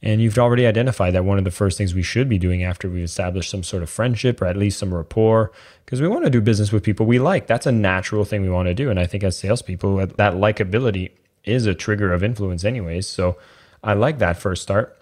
And 0.00 0.20
you've 0.20 0.38
already 0.38 0.66
identified 0.66 1.14
that 1.14 1.24
one 1.24 1.38
of 1.38 1.44
the 1.44 1.50
first 1.50 1.78
things 1.78 1.94
we 1.94 2.02
should 2.02 2.28
be 2.28 2.38
doing 2.38 2.62
after 2.62 2.88
we've 2.88 3.04
established 3.04 3.50
some 3.50 3.64
sort 3.64 3.82
of 3.82 3.90
friendship 3.90 4.40
or 4.40 4.46
at 4.46 4.56
least 4.56 4.78
some 4.78 4.94
rapport, 4.94 5.50
because 5.84 6.00
we 6.00 6.08
want 6.08 6.24
to 6.24 6.30
do 6.30 6.40
business 6.40 6.70
with 6.70 6.84
people 6.84 7.06
we 7.06 7.18
like. 7.18 7.48
That's 7.48 7.66
a 7.66 7.72
natural 7.72 8.24
thing 8.24 8.42
we 8.42 8.50
want 8.50 8.66
to 8.66 8.74
do. 8.74 8.88
And 8.88 9.00
I 9.00 9.06
think 9.06 9.24
as 9.24 9.36
salespeople, 9.36 9.98
uh, 9.98 10.06
that 10.06 10.34
likability 10.34 11.10
is 11.44 11.66
a 11.66 11.74
trigger 11.74 12.12
of 12.12 12.22
influence, 12.22 12.64
anyways. 12.64 13.08
So 13.08 13.36
I 13.82 13.94
like 13.94 14.18
that 14.18 14.36
first 14.36 14.62
start. 14.62 14.96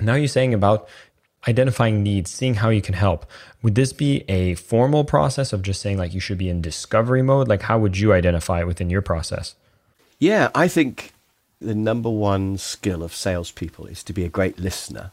Now 0.00 0.14
you're 0.14 0.28
saying 0.28 0.54
about 0.54 0.88
identifying 1.48 2.02
needs, 2.02 2.30
seeing 2.30 2.54
how 2.54 2.68
you 2.68 2.82
can 2.82 2.94
help. 2.94 3.26
Would 3.62 3.74
this 3.74 3.92
be 3.92 4.24
a 4.28 4.54
formal 4.54 5.04
process 5.04 5.52
of 5.52 5.62
just 5.62 5.80
saying 5.80 5.98
like 5.98 6.14
you 6.14 6.20
should 6.20 6.38
be 6.38 6.48
in 6.48 6.60
discovery 6.60 7.22
mode? 7.22 7.48
Like 7.48 7.62
how 7.62 7.78
would 7.78 7.98
you 7.98 8.12
identify 8.12 8.60
it 8.60 8.66
within 8.66 8.90
your 8.90 9.02
process? 9.02 9.54
Yeah, 10.18 10.50
I 10.54 10.68
think 10.68 11.12
the 11.60 11.74
number 11.74 12.10
one 12.10 12.58
skill 12.58 13.02
of 13.02 13.14
salespeople 13.14 13.86
is 13.86 14.02
to 14.04 14.12
be 14.12 14.24
a 14.24 14.28
great 14.28 14.58
listener. 14.58 15.12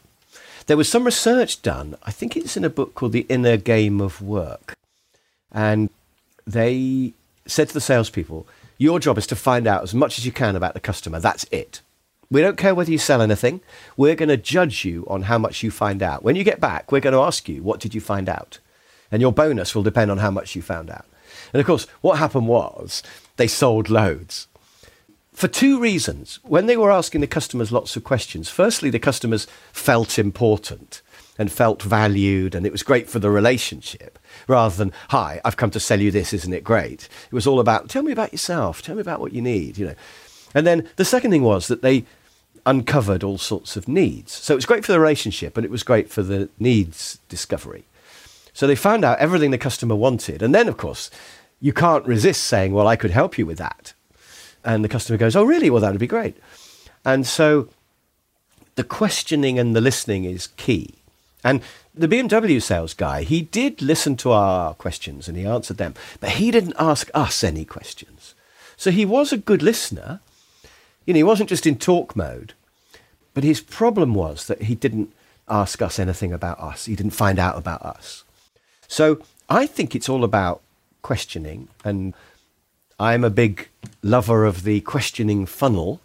There 0.66 0.76
was 0.76 0.88
some 0.88 1.04
research 1.04 1.62
done, 1.62 1.96
I 2.02 2.10
think 2.10 2.36
it's 2.36 2.56
in 2.56 2.64
a 2.64 2.70
book 2.70 2.94
called 2.94 3.12
The 3.12 3.26
Inner 3.30 3.56
Game 3.56 4.02
of 4.02 4.20
Work. 4.20 4.76
And 5.50 5.88
they 6.46 7.14
said 7.46 7.68
to 7.68 7.74
the 7.74 7.80
salespeople, 7.80 8.46
Your 8.76 9.00
job 9.00 9.16
is 9.16 9.26
to 9.28 9.36
find 9.36 9.66
out 9.66 9.82
as 9.82 9.94
much 9.94 10.18
as 10.18 10.26
you 10.26 10.32
can 10.32 10.56
about 10.56 10.74
the 10.74 10.80
customer. 10.80 11.20
That's 11.20 11.44
it. 11.50 11.80
We 12.30 12.42
don't 12.42 12.58
care 12.58 12.74
whether 12.74 12.90
you 12.90 12.98
sell 12.98 13.22
anything. 13.22 13.62
We're 13.96 14.14
going 14.14 14.28
to 14.28 14.36
judge 14.36 14.84
you 14.84 15.06
on 15.08 15.22
how 15.22 15.38
much 15.38 15.62
you 15.62 15.70
find 15.70 16.02
out. 16.02 16.22
When 16.22 16.36
you 16.36 16.44
get 16.44 16.60
back, 16.60 16.92
we're 16.92 17.00
going 17.00 17.14
to 17.14 17.22
ask 17.22 17.48
you, 17.48 17.62
what 17.62 17.80
did 17.80 17.94
you 17.94 18.02
find 18.02 18.28
out? 18.28 18.58
And 19.10 19.22
your 19.22 19.32
bonus 19.32 19.74
will 19.74 19.82
depend 19.82 20.10
on 20.10 20.18
how 20.18 20.30
much 20.30 20.54
you 20.54 20.60
found 20.60 20.90
out. 20.90 21.06
And 21.52 21.60
of 21.60 21.66
course, 21.66 21.86
what 22.02 22.18
happened 22.18 22.46
was 22.46 23.02
they 23.36 23.46
sold 23.46 23.88
loads. 23.88 24.46
For 25.32 25.48
two 25.48 25.80
reasons. 25.80 26.40
When 26.42 26.66
they 26.66 26.76
were 26.76 26.90
asking 26.90 27.20
the 27.22 27.26
customers 27.26 27.72
lots 27.72 27.96
of 27.96 28.04
questions, 28.04 28.50
firstly, 28.50 28.90
the 28.90 28.98
customers 28.98 29.46
felt 29.72 30.18
important 30.18 31.00
and 31.38 31.50
felt 31.50 31.80
valued, 31.80 32.54
and 32.54 32.66
it 32.66 32.72
was 32.72 32.82
great 32.82 33.08
for 33.08 33.20
the 33.20 33.30
relationship 33.30 34.18
rather 34.48 34.74
than, 34.74 34.92
Hi, 35.10 35.40
I've 35.44 35.56
come 35.56 35.70
to 35.70 35.80
sell 35.80 36.00
you 36.00 36.10
this, 36.10 36.32
isn't 36.32 36.52
it 36.52 36.64
great? 36.64 37.08
It 37.30 37.34
was 37.34 37.46
all 37.46 37.60
about, 37.60 37.88
Tell 37.88 38.02
me 38.02 38.12
about 38.12 38.32
yourself, 38.32 38.82
tell 38.82 38.96
me 38.96 39.00
about 39.00 39.20
what 39.20 39.32
you 39.32 39.40
need, 39.40 39.78
you 39.78 39.86
know. 39.86 39.94
And 40.54 40.66
then 40.66 40.88
the 40.96 41.04
second 41.04 41.30
thing 41.30 41.42
was 41.42 41.68
that 41.68 41.82
they 41.82 42.04
uncovered 42.68 43.24
all 43.24 43.38
sorts 43.38 43.76
of 43.76 43.88
needs. 43.88 44.32
So 44.32 44.52
it 44.52 44.56
was 44.56 44.66
great 44.66 44.84
for 44.84 44.92
the 44.92 45.00
relationship 45.00 45.56
and 45.56 45.64
it 45.64 45.70
was 45.70 45.82
great 45.82 46.10
for 46.10 46.22
the 46.22 46.50
needs 46.58 47.18
discovery. 47.28 47.84
So 48.52 48.66
they 48.66 48.76
found 48.76 49.04
out 49.04 49.18
everything 49.18 49.50
the 49.50 49.58
customer 49.58 49.94
wanted. 49.94 50.42
And 50.42 50.54
then, 50.54 50.68
of 50.68 50.76
course, 50.76 51.10
you 51.60 51.72
can't 51.72 52.04
resist 52.06 52.44
saying, 52.44 52.72
Well, 52.72 52.86
I 52.86 52.96
could 52.96 53.10
help 53.10 53.38
you 53.38 53.46
with 53.46 53.58
that. 53.58 53.94
And 54.64 54.84
the 54.84 54.88
customer 54.88 55.16
goes, 55.16 55.34
Oh, 55.34 55.44
really? 55.44 55.70
Well, 55.70 55.80
that 55.80 55.92
would 55.92 56.00
be 56.00 56.06
great. 56.06 56.36
And 57.04 57.26
so 57.26 57.68
the 58.74 58.84
questioning 58.84 59.58
and 59.58 59.74
the 59.74 59.80
listening 59.80 60.24
is 60.24 60.48
key. 60.48 60.94
And 61.42 61.62
the 61.94 62.08
BMW 62.08 62.60
sales 62.60 62.94
guy, 62.94 63.22
he 63.22 63.42
did 63.42 63.80
listen 63.80 64.16
to 64.18 64.32
our 64.32 64.74
questions 64.74 65.28
and 65.28 65.36
he 65.36 65.46
answered 65.46 65.78
them, 65.78 65.94
but 66.20 66.30
he 66.30 66.50
didn't 66.50 66.74
ask 66.78 67.10
us 67.14 67.42
any 67.42 67.64
questions. 67.64 68.34
So 68.76 68.90
he 68.90 69.04
was 69.04 69.32
a 69.32 69.38
good 69.38 69.62
listener, 69.62 70.20
you 71.06 71.14
know, 71.14 71.18
he 71.18 71.24
wasn't 71.24 71.48
just 71.48 71.66
in 71.66 71.78
talk 71.78 72.14
mode, 72.14 72.54
but 73.38 73.44
his 73.44 73.60
problem 73.60 74.14
was 74.14 74.48
that 74.48 74.62
he 74.62 74.74
didn't 74.74 75.12
ask 75.48 75.80
us 75.80 76.00
anything 76.00 76.32
about 76.32 76.58
us. 76.58 76.86
He 76.86 76.96
didn't 76.96 77.12
find 77.12 77.38
out 77.38 77.56
about 77.56 77.82
us. 77.82 78.24
So 78.88 79.22
I 79.48 79.64
think 79.64 79.94
it's 79.94 80.08
all 80.08 80.24
about 80.24 80.60
questioning. 81.02 81.68
And 81.84 82.14
I'm 82.98 83.22
a 83.22 83.30
big 83.30 83.68
lover 84.02 84.44
of 84.44 84.64
the 84.64 84.80
questioning 84.80 85.46
funnel 85.46 86.00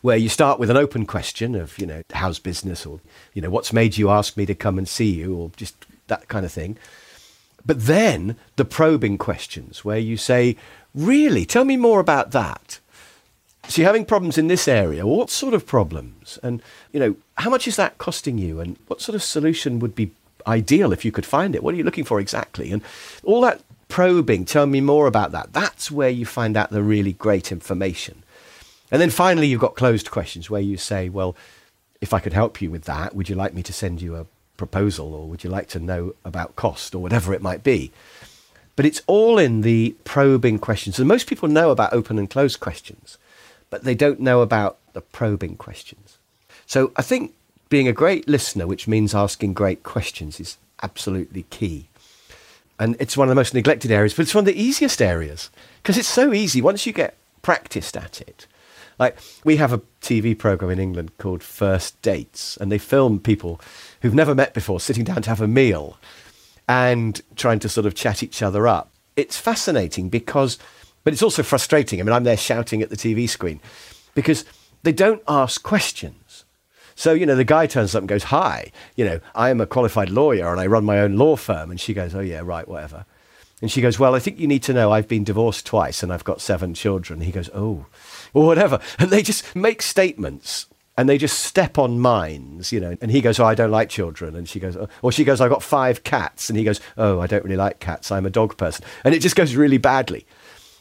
where 0.00 0.16
you 0.16 0.28
start 0.28 0.58
with 0.58 0.70
an 0.70 0.76
open 0.76 1.06
question 1.06 1.54
of, 1.54 1.78
you 1.78 1.86
know, 1.86 2.02
how's 2.14 2.40
business 2.40 2.84
or, 2.84 2.98
you 3.32 3.40
know, 3.40 3.50
what's 3.50 3.72
made 3.72 3.96
you 3.96 4.10
ask 4.10 4.36
me 4.36 4.44
to 4.44 4.52
come 4.52 4.76
and 4.76 4.88
see 4.88 5.12
you 5.12 5.36
or 5.36 5.52
just 5.56 5.86
that 6.08 6.26
kind 6.26 6.44
of 6.44 6.50
thing. 6.50 6.76
But 7.64 7.86
then 7.86 8.34
the 8.56 8.64
probing 8.64 9.18
questions 9.18 9.84
where 9.84 9.98
you 9.98 10.16
say, 10.16 10.56
really, 10.96 11.44
tell 11.44 11.64
me 11.64 11.76
more 11.76 12.00
about 12.00 12.32
that. 12.32 12.80
So 13.68 13.80
you're 13.80 13.88
having 13.88 14.04
problems 14.04 14.38
in 14.38 14.48
this 14.48 14.66
area. 14.68 15.06
What 15.06 15.30
sort 15.30 15.54
of 15.54 15.66
problems? 15.66 16.38
And, 16.42 16.62
you 16.92 17.00
know, 17.00 17.16
how 17.36 17.48
much 17.48 17.68
is 17.68 17.76
that 17.76 17.98
costing 17.98 18.36
you? 18.36 18.60
And 18.60 18.76
what 18.88 19.00
sort 19.00 19.14
of 19.14 19.22
solution 19.22 19.78
would 19.78 19.94
be 19.94 20.10
ideal 20.46 20.92
if 20.92 21.04
you 21.04 21.12
could 21.12 21.24
find 21.24 21.54
it? 21.54 21.62
What 21.62 21.74
are 21.74 21.76
you 21.76 21.84
looking 21.84 22.04
for 22.04 22.20
exactly? 22.20 22.72
And 22.72 22.82
all 23.22 23.40
that 23.42 23.62
probing, 23.88 24.44
tell 24.44 24.66
me 24.66 24.80
more 24.80 25.06
about 25.06 25.32
that. 25.32 25.52
That's 25.52 25.90
where 25.90 26.10
you 26.10 26.26
find 26.26 26.56
out 26.56 26.70
the 26.70 26.82
really 26.82 27.12
great 27.12 27.52
information. 27.52 28.22
And 28.90 29.00
then 29.00 29.10
finally, 29.10 29.46
you've 29.46 29.60
got 29.60 29.76
closed 29.76 30.10
questions 30.10 30.50
where 30.50 30.60
you 30.60 30.76
say, 30.76 31.08
well, 31.08 31.36
if 32.00 32.12
I 32.12 32.18
could 32.18 32.32
help 32.32 32.60
you 32.60 32.70
with 32.70 32.84
that, 32.84 33.14
would 33.14 33.28
you 33.28 33.36
like 33.36 33.54
me 33.54 33.62
to 33.62 33.72
send 33.72 34.02
you 34.02 34.16
a 34.16 34.26
proposal 34.56 35.14
or 35.14 35.28
would 35.28 35.44
you 35.44 35.50
like 35.50 35.68
to 35.68 35.80
know 35.80 36.14
about 36.24 36.56
cost 36.56 36.94
or 36.94 36.98
whatever 36.98 37.32
it 37.32 37.40
might 37.40 37.62
be? 37.62 37.92
But 38.76 38.86
it's 38.86 39.02
all 39.06 39.38
in 39.38 39.60
the 39.60 39.94
probing 40.04 40.58
questions. 40.58 40.98
And 40.98 41.06
most 41.06 41.26
people 41.26 41.48
know 41.48 41.70
about 41.70 41.92
open 41.92 42.18
and 42.18 42.28
closed 42.28 42.60
questions, 42.60 43.18
but 43.72 43.84
they 43.84 43.94
don't 43.94 44.20
know 44.20 44.42
about 44.42 44.76
the 44.92 45.00
probing 45.00 45.56
questions. 45.56 46.18
So 46.66 46.92
I 46.94 47.00
think 47.00 47.32
being 47.70 47.88
a 47.88 47.92
great 47.94 48.28
listener, 48.28 48.66
which 48.66 48.86
means 48.86 49.14
asking 49.14 49.54
great 49.54 49.82
questions, 49.82 50.38
is 50.38 50.58
absolutely 50.82 51.44
key. 51.44 51.88
And 52.78 52.96
it's 53.00 53.16
one 53.16 53.28
of 53.28 53.30
the 53.30 53.40
most 53.40 53.54
neglected 53.54 53.90
areas, 53.90 54.12
but 54.12 54.24
it's 54.24 54.34
one 54.34 54.42
of 54.42 54.54
the 54.54 54.62
easiest 54.62 55.00
areas 55.00 55.48
because 55.82 55.96
it's 55.96 56.06
so 56.06 56.34
easy 56.34 56.60
once 56.60 56.84
you 56.84 56.92
get 56.92 57.16
practiced 57.40 57.96
at 57.96 58.20
it. 58.20 58.46
Like 58.98 59.16
we 59.42 59.56
have 59.56 59.72
a 59.72 59.80
TV 60.02 60.38
program 60.38 60.70
in 60.70 60.78
England 60.78 61.12
called 61.16 61.42
First 61.42 62.00
Dates, 62.02 62.58
and 62.58 62.70
they 62.70 62.76
film 62.76 63.20
people 63.20 63.58
who've 64.02 64.12
never 64.12 64.34
met 64.34 64.52
before 64.52 64.80
sitting 64.80 65.04
down 65.04 65.22
to 65.22 65.30
have 65.30 65.40
a 65.40 65.48
meal 65.48 65.96
and 66.68 67.22
trying 67.36 67.58
to 67.60 67.70
sort 67.70 67.86
of 67.86 67.94
chat 67.94 68.22
each 68.22 68.42
other 68.42 68.68
up. 68.68 68.90
It's 69.16 69.38
fascinating 69.38 70.10
because, 70.10 70.58
but 71.04 71.12
it's 71.12 71.22
also 71.22 71.42
frustrating. 71.42 72.00
I 72.00 72.02
mean, 72.02 72.12
I'm 72.12 72.24
there 72.24 72.36
shouting 72.36 72.82
at 72.82 72.90
the 72.90 72.96
TV 72.96 73.28
screen 73.28 73.60
because 74.14 74.44
they 74.82 74.92
don't 74.92 75.22
ask 75.28 75.62
questions. 75.62 76.44
So, 76.94 77.12
you 77.12 77.26
know, 77.26 77.36
the 77.36 77.44
guy 77.44 77.66
turns 77.66 77.94
up 77.94 78.00
and 78.00 78.08
goes, 78.08 78.24
Hi, 78.24 78.70
you 78.96 79.04
know, 79.04 79.20
I 79.34 79.50
am 79.50 79.60
a 79.60 79.66
qualified 79.66 80.10
lawyer 80.10 80.50
and 80.50 80.60
I 80.60 80.66
run 80.66 80.84
my 80.84 81.00
own 81.00 81.16
law 81.16 81.36
firm. 81.36 81.70
And 81.70 81.80
she 81.80 81.94
goes, 81.94 82.14
Oh, 82.14 82.20
yeah, 82.20 82.40
right, 82.44 82.68
whatever. 82.68 83.06
And 83.60 83.70
she 83.70 83.80
goes, 83.80 83.98
Well, 83.98 84.14
I 84.14 84.18
think 84.18 84.38
you 84.38 84.46
need 84.46 84.62
to 84.64 84.72
know 84.72 84.92
I've 84.92 85.08
been 85.08 85.24
divorced 85.24 85.66
twice 85.66 86.02
and 86.02 86.12
I've 86.12 86.24
got 86.24 86.40
seven 86.40 86.74
children. 86.74 87.20
And 87.20 87.26
he 87.26 87.32
goes, 87.32 87.50
Oh, 87.54 87.86
or 88.34 88.46
whatever. 88.46 88.80
And 88.98 89.10
they 89.10 89.22
just 89.22 89.56
make 89.56 89.82
statements 89.82 90.66
and 90.96 91.08
they 91.08 91.16
just 91.16 91.40
step 91.40 91.78
on 91.78 91.98
mines, 91.98 92.72
you 92.72 92.78
know. 92.78 92.96
And 93.00 93.10
he 93.10 93.20
goes, 93.20 93.40
"Oh, 93.40 93.46
I 93.46 93.54
don't 93.54 93.70
like 93.70 93.88
children," 93.88 94.36
and 94.36 94.48
she 94.48 94.60
goes, 94.60 94.76
oh. 94.76 94.88
or 95.00 95.10
she 95.10 95.24
goes, 95.24 95.40
I've 95.40 95.50
got 95.50 95.62
five 95.62 96.04
cats," 96.04 96.50
and 96.50 96.58
he 96.58 96.64
goes, 96.64 96.80
"Oh, 96.98 97.20
I 97.20 97.26
don't 97.26 97.44
really 97.44 97.56
like 97.56 97.80
cats. 97.80 98.12
I'm 98.12 98.26
a 98.26 98.30
dog 98.30 98.56
person," 98.56 98.84
and 99.04 99.14
it 99.14 99.20
just 99.20 99.36
goes 99.36 99.56
really 99.56 99.78
badly. 99.78 100.26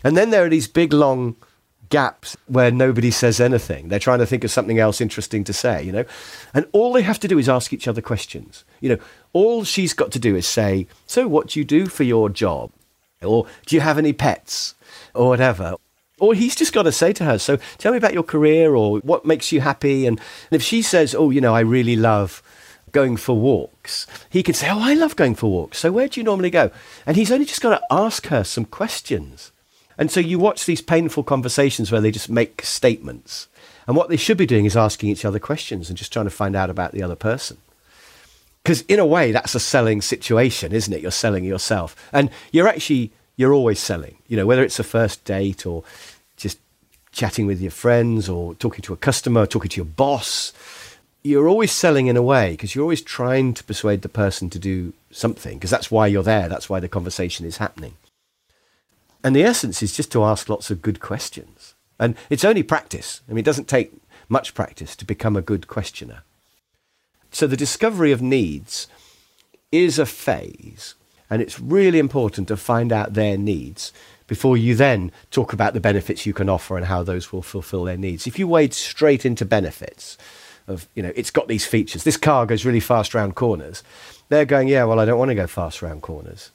And 0.04 0.18
then 0.18 0.30
there 0.30 0.46
are 0.46 0.50
these 0.50 0.68
big 0.68 0.94
long 0.94 1.36
gaps 1.90 2.38
where 2.48 2.72
nobody 2.72 3.12
says 3.12 3.40
anything. 3.40 3.90
They're 3.90 4.00
trying 4.00 4.20
to 4.20 4.26
think 4.26 4.44
of 4.44 4.52
something 4.52 4.80
else 4.80 5.02
interesting 5.02 5.44
to 5.44 5.54
say, 5.54 5.84
you 5.84 5.92
know. 5.92 6.06
And 6.54 6.66
all 6.72 6.94
they 6.94 7.02
have 7.04 7.20
to 7.20 7.28
do 7.28 7.38
is 7.38 7.50
ask 7.50 7.74
each 7.74 7.88
other 7.88 8.02
questions. 8.02 8.64
You 8.80 8.90
know, 8.90 8.98
all 9.34 9.64
she's 9.64 9.94
got 9.94 10.12
to 10.14 10.20
do 10.20 10.36
is 10.36 10.48
say, 10.48 10.88
"So, 11.06 11.28
what 11.28 11.50
do 11.50 11.60
you 11.60 11.66
do 11.66 11.88
for 11.88 12.04
your 12.04 12.30
job?" 12.30 12.72
or 13.22 13.46
"Do 13.66 13.76
you 13.76 13.82
have 13.82 13.98
any 13.98 14.14
pets?" 14.14 14.76
or 15.14 15.28
whatever 15.28 15.76
or 16.22 16.36
he's 16.36 16.56
just 16.56 16.72
got 16.72 16.84
to 16.84 16.92
say 16.92 17.12
to 17.12 17.26
her, 17.26 17.40
So 17.40 17.58
tell 17.80 17.92
me 17.92 17.98
about 17.98 18.14
your 18.14 18.24
career 18.24 18.76
or 18.76 19.00
what 19.00 19.26
makes 19.26 19.52
you 19.52 19.60
happy. 19.60 20.06
And 20.06 20.22
if 20.52 20.62
she 20.62 20.82
says, 20.82 21.16
Oh, 21.16 21.32
you 21.32 21.42
know, 21.42 21.56
I 21.56 21.62
really 21.62 21.96
love 21.96 22.44
going 22.92 23.18
for 23.18 23.36
walks, 23.36 24.06
he 24.30 24.44
can 24.44 24.54
say, 24.54 24.70
Oh, 24.70 24.80
I 24.80 24.94
love 24.94 25.16
going 25.16 25.36
for 25.36 25.52
walks. 25.52 25.80
So 25.80 25.92
where 25.92 26.08
do 26.08 26.20
you 26.20 26.24
normally 26.24 26.52
go? 26.52 26.70
And 27.06 27.18
he's 27.18 27.32
only 27.32 27.46
just 27.46 27.62
got 27.62 27.78
to 27.78 27.86
ask 27.90 28.28
her 28.28 28.44
some 28.44 28.66
questions. 28.66 29.51
And 30.02 30.10
so 30.10 30.20
you 30.20 30.40
watch 30.40 30.66
these 30.66 30.82
painful 30.82 31.22
conversations 31.22 31.92
where 31.92 32.02
they 32.02 32.10
just 32.10 32.28
make 32.28 32.66
statements. 32.66 33.48
And 33.86 33.96
what 33.96 34.10
they 34.10 34.18
should 34.18 34.36
be 34.36 34.48
doing 34.48 34.66
is 34.66 34.76
asking 34.76 35.10
each 35.10 35.26
other 35.26 35.38
questions 35.38 35.90
and 35.90 35.98
just 35.98 36.12
trying 36.12 36.26
to 36.26 36.32
find 36.32 36.56
out 36.56 36.72
about 36.72 36.92
the 36.92 37.04
other 37.04 37.16
person. 37.16 37.58
Because 38.64 38.82
in 38.88 38.98
a 38.98 39.06
way, 39.06 39.32
that's 39.32 39.54
a 39.54 39.60
selling 39.60 40.02
situation, 40.02 40.72
isn't 40.72 40.92
it? 40.92 41.04
You're 41.04 41.12
selling 41.12 41.44
yourself. 41.44 41.96
And 42.12 42.32
you're 42.52 42.68
actually, 42.68 43.12
you're 43.38 43.54
always 43.54 43.80
selling, 43.80 44.18
you 44.28 44.36
know, 44.36 44.48
whether 44.48 44.64
it's 44.64 44.80
a 44.80 44.84
first 44.84 45.24
date 45.24 45.68
or 45.68 45.84
just 46.36 46.58
chatting 47.12 47.46
with 47.46 47.62
your 47.62 47.70
friends 47.70 48.28
or 48.28 48.56
talking 48.56 48.82
to 48.82 48.94
a 48.94 48.98
customer, 48.98 49.46
talking 49.46 49.70
to 49.70 49.78
your 49.78 49.86
boss. 49.86 50.52
You're 51.22 51.48
always 51.48 51.72
selling 51.72 52.08
in 52.08 52.18
a 52.18 52.24
way 52.24 52.54
because 52.54 52.74
you're 52.74 52.82
always 52.82 53.04
trying 53.04 53.54
to 53.54 53.64
persuade 53.64 54.02
the 54.02 54.10
person 54.10 54.50
to 54.50 54.58
do 54.58 54.94
something 55.12 55.60
because 55.60 55.70
that's 55.70 55.92
why 55.92 56.08
you're 56.08 56.24
there. 56.24 56.50
That's 56.50 56.72
why 56.72 56.80
the 56.80 56.90
conversation 56.90 57.46
is 57.46 57.58
happening. 57.58 57.94
And 59.24 59.36
the 59.36 59.44
essence 59.44 59.84
is 59.84 59.96
just 59.96 60.12
to 60.14 60.24
ask 60.24 60.50
lots 60.50 60.72
of 60.72 60.82
good 60.82 61.00
questions. 61.00 61.76
And 62.00 62.16
it's 62.30 62.46
only 62.46 62.64
practice. 62.64 63.22
I 63.28 63.32
mean, 63.32 63.40
it 63.40 63.46
doesn't 63.46 63.68
take 63.68 63.94
much 64.28 64.54
practice 64.54 64.96
to 64.96 65.06
become 65.06 65.36
a 65.36 65.42
good 65.42 65.68
questioner. 65.68 66.24
So 67.32 67.48
the 67.48 67.58
discovery 67.58 68.12
of 68.12 68.22
needs 68.22 68.88
is 69.72 70.00
a 70.00 70.06
phase, 70.06 70.96
and 71.30 71.42
it's 71.42 71.60
really 71.60 72.00
important 72.00 72.48
to 72.50 72.58
find 72.58 72.92
out 72.92 73.14
their 73.14 73.38
needs 73.38 73.94
before 74.28 74.58
you 74.58 74.76
then 74.76 75.12
talk 75.30 75.54
about 75.54 75.74
the 75.74 75.80
benefits 75.80 76.26
you 76.26 76.34
can 76.34 76.50
offer 76.50 76.76
and 76.76 76.86
how 76.86 77.04
those 77.04 77.32
will 77.32 77.42
fulfill 77.42 77.84
their 77.84 77.98
needs. 77.98 78.28
If 78.28 78.40
you 78.40 78.48
wade 78.48 78.74
straight 78.74 79.26
into 79.26 79.46
benefits 79.46 80.18
of, 80.68 80.88
you 80.96 81.04
know, 81.04 81.12
it's 81.16 81.32
got 81.32 81.48
these 81.48 81.66
features, 81.66 82.04
this 82.04 82.18
car 82.18 82.46
goes 82.46 82.66
really 82.66 82.80
fast 82.80 83.14
around 83.14 83.36
corners, 83.36 83.84
they're 84.30 84.46
going, 84.46 84.68
yeah, 84.68 84.84
well, 84.86 85.00
I 85.00 85.06
don't 85.06 85.20
want 85.20 85.30
to 85.30 85.36
go 85.36 85.48
fast 85.48 85.84
around 85.84 86.02
corners. 86.02 86.52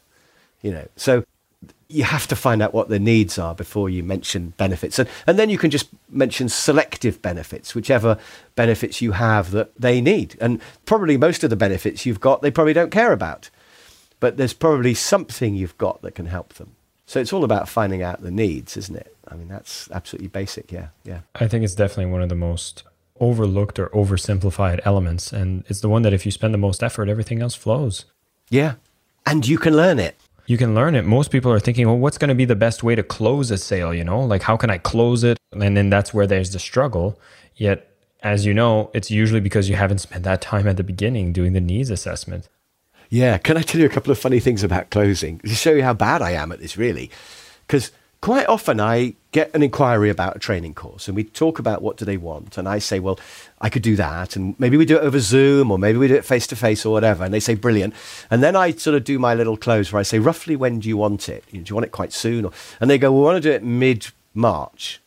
You 0.63 0.73
know, 0.73 0.89
so 0.97 1.25
you 1.89 2.05
have 2.05 2.27
to 2.27 2.37
find 2.37 2.63
out 2.63 2.75
what 2.75 2.89
the 2.89 2.99
needs 2.99 3.39
are 3.39 3.55
before 3.55 3.89
you 3.89 4.03
mention 4.03 4.55
benefits. 4.57 4.99
And, 4.99 5.09
and 5.27 5.39
then 5.39 5.51
you 5.51 5.59
can 5.59 5.71
just 5.71 5.89
mention 6.11 6.49
selective 6.49 7.23
benefits, 7.23 7.75
whichever 7.75 8.19
benefits 8.57 9.01
you 9.01 9.13
have 9.13 9.53
that 9.53 9.75
they 9.79 10.01
need. 10.01 10.37
And 10.41 10.61
probably 10.85 11.17
most 11.17 11.45
of 11.45 11.51
the 11.51 11.57
benefits 11.57 12.05
you've 12.05 12.21
got, 12.21 12.43
they 12.43 12.51
probably 12.51 12.73
don't 12.73 12.91
care 12.91 13.13
about. 13.13 13.51
But 14.19 14.37
there's 14.37 14.53
probably 14.53 14.95
something 14.95 15.55
you've 15.55 15.79
got 15.79 16.03
that 16.03 16.15
can 16.15 16.27
help 16.27 16.55
them. 16.55 16.75
So 17.07 17.21
it's 17.21 17.33
all 17.33 17.45
about 17.45 17.69
finding 17.69 18.03
out 18.03 18.23
the 18.23 18.33
needs, 18.33 18.77
isn't 18.77 18.97
it? 18.97 19.15
I 19.29 19.37
mean, 19.37 19.49
that's 19.49 19.89
absolutely 19.93 20.29
basic. 20.29 20.73
Yeah. 20.73 20.89
Yeah. 21.05 21.21
I 21.37 21.47
think 21.47 21.65
it's 21.65 21.75
definitely 21.75 22.11
one 22.11 22.23
of 22.23 22.29
the 22.29 22.35
most 22.35 22.83
overlooked 23.21 23.79
or 23.79 23.89
oversimplified 23.91 24.81
elements. 24.85 25.33
And 25.33 25.65
it's 25.69 25.81
the 25.81 25.89
one 25.89 26.03
that 26.03 26.13
if 26.13 26.27
you 26.27 26.33
spend 26.33 26.53
the 26.53 26.59
most 26.59 26.83
effort, 26.83 27.09
everything 27.09 27.43
else 27.43 27.55
flows. 27.55 28.07
Yeah. 28.51 28.75
And 29.25 29.47
you 29.47 29.59
can 29.59 29.77
learn 29.77 29.99
it. 29.99 30.17
You 30.47 30.57
can 30.57 30.75
learn 30.75 30.95
it. 30.95 31.05
Most 31.05 31.31
people 31.31 31.53
are 31.53 31.61
thinking, 31.61 31.87
well, 31.87 31.99
what's 31.99 32.19
going 32.19 32.29
to 32.29 32.35
be 32.35 32.45
the 32.45 32.55
best 32.55 32.83
way 32.83 32.95
to 32.95 33.03
close 33.03 33.51
a 33.51 33.59
sale? 33.59 33.93
You 33.93 34.05
know, 34.05 34.21
like 34.21 34.43
how 34.43 34.57
can 34.57 34.71
I 34.71 34.79
close 34.79 35.25
it? 35.25 35.39
And 35.53 35.77
then 35.77 35.91
that's 35.91 36.15
where 36.15 36.27
there's 36.27 36.53
the 36.53 36.59
struggle. 36.59 37.19
Yet, 37.57 37.91
as 38.23 38.47
you 38.47 38.55
know, 38.55 38.91
it's 38.95 39.11
usually 39.11 39.41
because 39.41 39.69
you 39.69 39.77
haven't 39.77 39.99
spent 39.99 40.25
that 40.25 40.41
time 40.41 40.67
at 40.69 40.77
the 40.77 40.85
beginning 40.85 41.33
doing 41.33 41.53
the 41.53 41.61
needs 41.61 41.91
assessment. 41.91 42.49
Yeah, 43.09 43.39
can 43.39 43.57
I 43.57 43.63
tell 43.63 43.81
you 43.81 43.87
a 43.87 43.91
couple 43.91 44.11
of 44.11 44.19
funny 44.19 44.41
things 44.41 44.63
about 44.63 44.91
closing 44.91 45.39
to 45.41 45.49
show 45.55 45.73
you 45.73 45.83
how 45.83 45.95
bad 45.95 46.23
I 46.23 46.33
am 46.33 46.51
at 46.53 46.61
this, 46.61 46.77
really? 46.77 47.11
Because 47.67 47.93
quite 48.27 48.49
often 48.49 48.81
I 48.81 49.15
get 49.31 49.55
an 49.55 49.63
inquiry 49.63 50.11
about 50.11 50.35
a 50.35 50.41
training 50.41 50.75
course 50.75 51.07
and 51.07 51.15
we 51.15 51.23
talk 51.23 51.61
about 51.61 51.81
what 51.81 51.97
do 51.97 52.05
they 52.05 52.17
want 52.17 52.59
and 52.59 52.69
I 52.69 52.81
say, 52.81 52.99
well, 52.99 53.21
I 53.61 53.71
could 53.71 53.83
do 53.83 53.95
that 53.95 54.35
and 54.35 54.59
maybe 54.59 54.77
we 54.77 54.85
do 54.85 54.97
it 54.97 55.03
over 55.05 55.21
Zoom 55.21 55.71
or 55.71 55.79
maybe 55.79 55.97
we 55.97 56.09
do 56.09 56.17
it 56.17 56.25
face 56.25 56.45
to 56.49 56.57
face 56.57 56.85
or 56.85 56.91
whatever 56.91 57.23
and 57.23 57.33
they 57.33 57.39
say 57.39 57.55
brilliant 57.55 57.95
and 58.29 58.43
then 58.43 58.57
I 58.57 58.73
sort 58.73 58.97
of 58.97 59.05
do 59.05 59.21
my 59.21 59.35
little 59.35 59.57
close 59.57 59.93
where 59.93 60.01
I 60.01 60.03
say 60.03 60.19
roughly 60.19 60.57
when 60.57 60.81
do 60.81 60.89
you 60.89 60.97
want 60.97 61.29
it? 61.29 61.45
Do 61.53 61.63
you 61.65 61.73
want 61.77 61.85
it 61.85 61.93
quite 61.93 62.13
soon? 62.13 62.47
Or, 62.47 62.53
and 62.81 62.91
they 62.91 62.99
go, 62.99 63.13
well, 63.13 63.21
we 63.21 63.25
want 63.27 63.37
to 63.45 63.49
do 63.49 63.55
it 63.55 63.63
mid 63.63 64.09
March. 64.35 65.01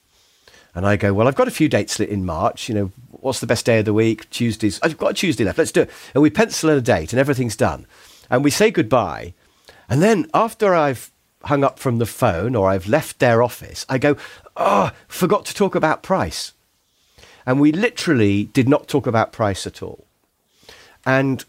And 0.73 0.88
I 0.88 0.95
go, 0.95 1.13
well, 1.13 1.27
I've 1.27 1.36
got 1.36 1.49
a 1.49 1.51
few 1.51 1.67
dates 1.67 1.99
lit 1.99 2.08
in 2.08 2.25
March. 2.25 2.69
You 2.69 2.75
know, 2.75 2.91
what's 3.12 3.41
the 3.41 3.47
best 3.47 3.65
day 3.65 3.79
of 3.79 3.86
the 3.86 3.93
week? 3.93 4.29
Tuesdays. 4.29 4.79
I've 4.82 4.97
got 4.97 5.12
a 5.12 5.13
Tuesday 5.13 5.43
left. 5.43 5.58
Let's 5.58 5.73
do 5.73 5.82
it. 5.82 5.91
And 6.13 6.23
we 6.23 6.29
pencil 6.29 6.69
in 6.69 6.77
a 6.77 6.82
date 6.82 7.12
and 7.12 7.19
everything's 7.19 7.58
done. 7.58 7.86
And 8.29 8.45
we 8.45 8.49
say 8.49 8.71
goodbye. 8.71 9.34
And 9.89 10.01
then 10.01 10.29
after 10.34 10.73
I've 10.73 11.12
hung 11.43 11.63
up 11.63 11.80
from 11.80 11.97
the 11.97 12.06
phone 12.06 12.56
or 12.56 12.69
I've 12.69 12.88
left 12.88 13.19
their 13.19 13.41
office, 13.41 13.86
I 13.89 13.97
go, 13.97 14.17
oh, 14.58 14.91
forgot 15.08 15.45
to 15.45 15.54
talk 15.54 15.75
about 15.75 16.04
price. 16.04 16.54
And 17.45 17.60
we 17.60 17.71
literally 17.71 18.45
did 18.45 18.67
not 18.67 18.88
talk 18.88 19.08
about 19.08 19.32
price 19.32 19.65
at 19.65 19.82
all. 19.82 20.06
And 21.06 21.45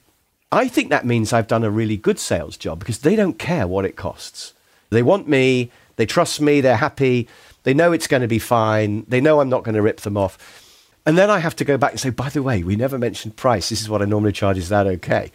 I 0.52 0.68
think 0.68 0.90
that 0.90 1.06
means 1.06 1.32
I've 1.32 1.46
done 1.46 1.64
a 1.64 1.70
really 1.70 1.96
good 1.96 2.18
sales 2.18 2.56
job 2.56 2.78
because 2.78 3.00
they 3.00 3.16
don't 3.16 3.38
care 3.38 3.66
what 3.66 3.84
it 3.84 3.96
costs. 3.96 4.54
They 4.90 5.02
want 5.02 5.28
me, 5.28 5.70
they 5.96 6.06
trust 6.06 6.40
me, 6.40 6.60
they're 6.60 6.76
happy, 6.76 7.28
they 7.62 7.74
know 7.74 7.92
it's 7.92 8.06
going 8.06 8.22
to 8.22 8.28
be 8.28 8.38
fine, 8.38 9.04
they 9.06 9.20
know 9.20 9.40
I'm 9.40 9.48
not 9.48 9.64
going 9.64 9.74
to 9.74 9.82
rip 9.82 10.00
them 10.00 10.16
off. 10.16 10.66
And 11.06 11.16
then 11.16 11.30
I 11.30 11.38
have 11.38 11.56
to 11.56 11.64
go 11.64 11.76
back 11.76 11.92
and 11.92 12.00
say, 12.00 12.10
by 12.10 12.28
the 12.28 12.42
way, 12.42 12.62
we 12.62 12.76
never 12.76 12.98
mentioned 12.98 13.36
price. 13.36 13.68
This 13.68 13.80
is 13.80 13.88
what 13.88 14.02
I 14.02 14.04
normally 14.04 14.32
charge. 14.32 14.58
Is 14.58 14.68
that 14.68 14.86
okay? 14.86 15.32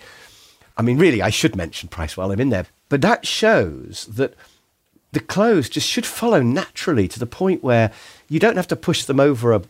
I 0.78 0.82
mean, 0.82 0.98
really, 0.98 1.22
I 1.22 1.30
should 1.30 1.56
mention 1.56 1.90
price 1.90 2.16
while 2.16 2.32
I'm 2.32 2.40
in 2.40 2.50
there. 2.50 2.68
But 2.90 3.02
that 3.02 3.26
shows 3.26 4.06
that 4.14 4.34
the 5.12 5.20
close 5.20 5.70
just 5.70 5.88
should 5.88 6.06
follow 6.06 6.42
naturally 6.42 7.08
to 7.08 7.20
the 7.20 7.26
point 7.26 7.64
where 7.64 7.92
you 8.28 8.40
don't 8.40 8.58
have 8.58 8.68
to 8.68 8.76
push 8.76 9.06
them 9.06 9.20
over 9.20 9.54
a 9.54 9.64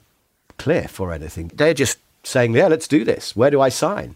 cliff 0.57 0.99
or 0.99 1.13
anything. 1.13 1.51
They're 1.53 1.73
just 1.73 1.99
saying, 2.23 2.55
yeah, 2.55 2.67
let's 2.67 2.87
do 2.87 3.03
this. 3.03 3.35
Where 3.35 3.51
do 3.51 3.61
I 3.61 3.69
sign? 3.69 4.15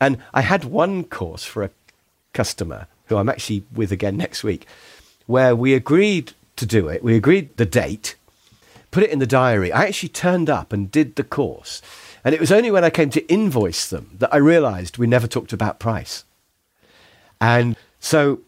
And 0.00 0.18
I 0.34 0.42
had 0.42 0.64
one 0.64 1.04
course 1.04 1.44
for 1.44 1.62
a 1.62 1.70
customer 2.32 2.86
who 3.06 3.16
I'm 3.16 3.28
actually 3.28 3.64
with 3.72 3.92
again 3.92 4.16
next 4.16 4.44
week 4.44 4.66
where 5.26 5.54
we 5.54 5.74
agreed 5.74 6.32
to 6.56 6.66
do 6.66 6.88
it. 6.88 7.02
We 7.02 7.14
agreed 7.14 7.56
the 7.56 7.66
date, 7.66 8.16
put 8.90 9.02
it 9.02 9.10
in 9.10 9.18
the 9.18 9.26
diary. 9.26 9.72
I 9.72 9.84
actually 9.84 10.08
turned 10.08 10.50
up 10.50 10.72
and 10.72 10.90
did 10.90 11.16
the 11.16 11.24
course. 11.24 11.82
And 12.24 12.34
it 12.34 12.40
was 12.40 12.52
only 12.52 12.70
when 12.70 12.84
I 12.84 12.90
came 12.90 13.10
to 13.10 13.26
invoice 13.32 13.88
them 13.88 14.16
that 14.18 14.32
I 14.32 14.38
realized 14.38 14.98
we 14.98 15.06
never 15.06 15.26
talked 15.26 15.52
about 15.52 15.78
price. 15.78 16.24
And 17.40 17.76
so 18.00 18.40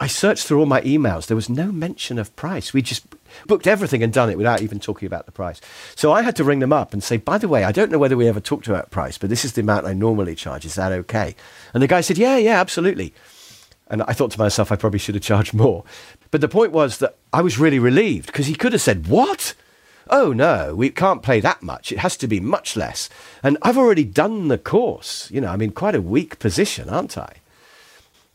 I 0.00 0.06
searched 0.06 0.46
through 0.46 0.60
all 0.60 0.66
my 0.66 0.80
emails. 0.82 1.26
There 1.26 1.36
was 1.36 1.48
no 1.48 1.70
mention 1.70 2.18
of 2.18 2.34
price. 2.36 2.72
We 2.72 2.82
just 2.82 3.06
booked 3.46 3.66
everything 3.66 4.02
and 4.02 4.12
done 4.12 4.30
it 4.30 4.36
without 4.36 4.62
even 4.62 4.80
talking 4.80 5.06
about 5.06 5.26
the 5.26 5.32
price. 5.32 5.60
So 5.94 6.12
I 6.12 6.22
had 6.22 6.36
to 6.36 6.44
ring 6.44 6.58
them 6.58 6.72
up 6.72 6.92
and 6.92 7.02
say, 7.02 7.16
by 7.16 7.38
the 7.38 7.48
way, 7.48 7.64
I 7.64 7.72
don't 7.72 7.92
know 7.92 7.98
whether 7.98 8.16
we 8.16 8.28
ever 8.28 8.40
talked 8.40 8.66
about 8.66 8.90
price, 8.90 9.18
but 9.18 9.30
this 9.30 9.44
is 9.44 9.52
the 9.52 9.60
amount 9.60 9.86
I 9.86 9.92
normally 9.92 10.34
charge. 10.34 10.64
Is 10.64 10.74
that 10.74 10.92
okay? 10.92 11.36
And 11.72 11.82
the 11.82 11.86
guy 11.86 12.00
said, 12.00 12.18
yeah, 12.18 12.36
yeah, 12.36 12.60
absolutely. 12.60 13.14
And 13.88 14.02
I 14.02 14.12
thought 14.12 14.30
to 14.32 14.38
myself, 14.38 14.72
I 14.72 14.76
probably 14.76 14.98
should 14.98 15.14
have 15.14 15.22
charged 15.22 15.54
more. 15.54 15.84
But 16.30 16.40
the 16.40 16.48
point 16.48 16.72
was 16.72 16.98
that 16.98 17.16
I 17.32 17.42
was 17.42 17.58
really 17.58 17.78
relieved 17.78 18.26
because 18.26 18.46
he 18.46 18.54
could 18.54 18.72
have 18.72 18.82
said, 18.82 19.06
what? 19.06 19.54
Oh, 20.10 20.32
no, 20.32 20.74
we 20.74 20.90
can't 20.90 21.22
play 21.22 21.40
that 21.40 21.62
much. 21.62 21.90
It 21.90 21.98
has 21.98 22.16
to 22.18 22.26
be 22.26 22.40
much 22.40 22.76
less. 22.76 23.08
And 23.42 23.56
I've 23.62 23.78
already 23.78 24.04
done 24.04 24.48
the 24.48 24.58
course. 24.58 25.30
You 25.30 25.40
know, 25.40 25.48
I'm 25.48 25.62
in 25.62 25.72
quite 25.72 25.94
a 25.94 26.02
weak 26.02 26.38
position, 26.38 26.90
aren't 26.90 27.16
I? 27.16 27.36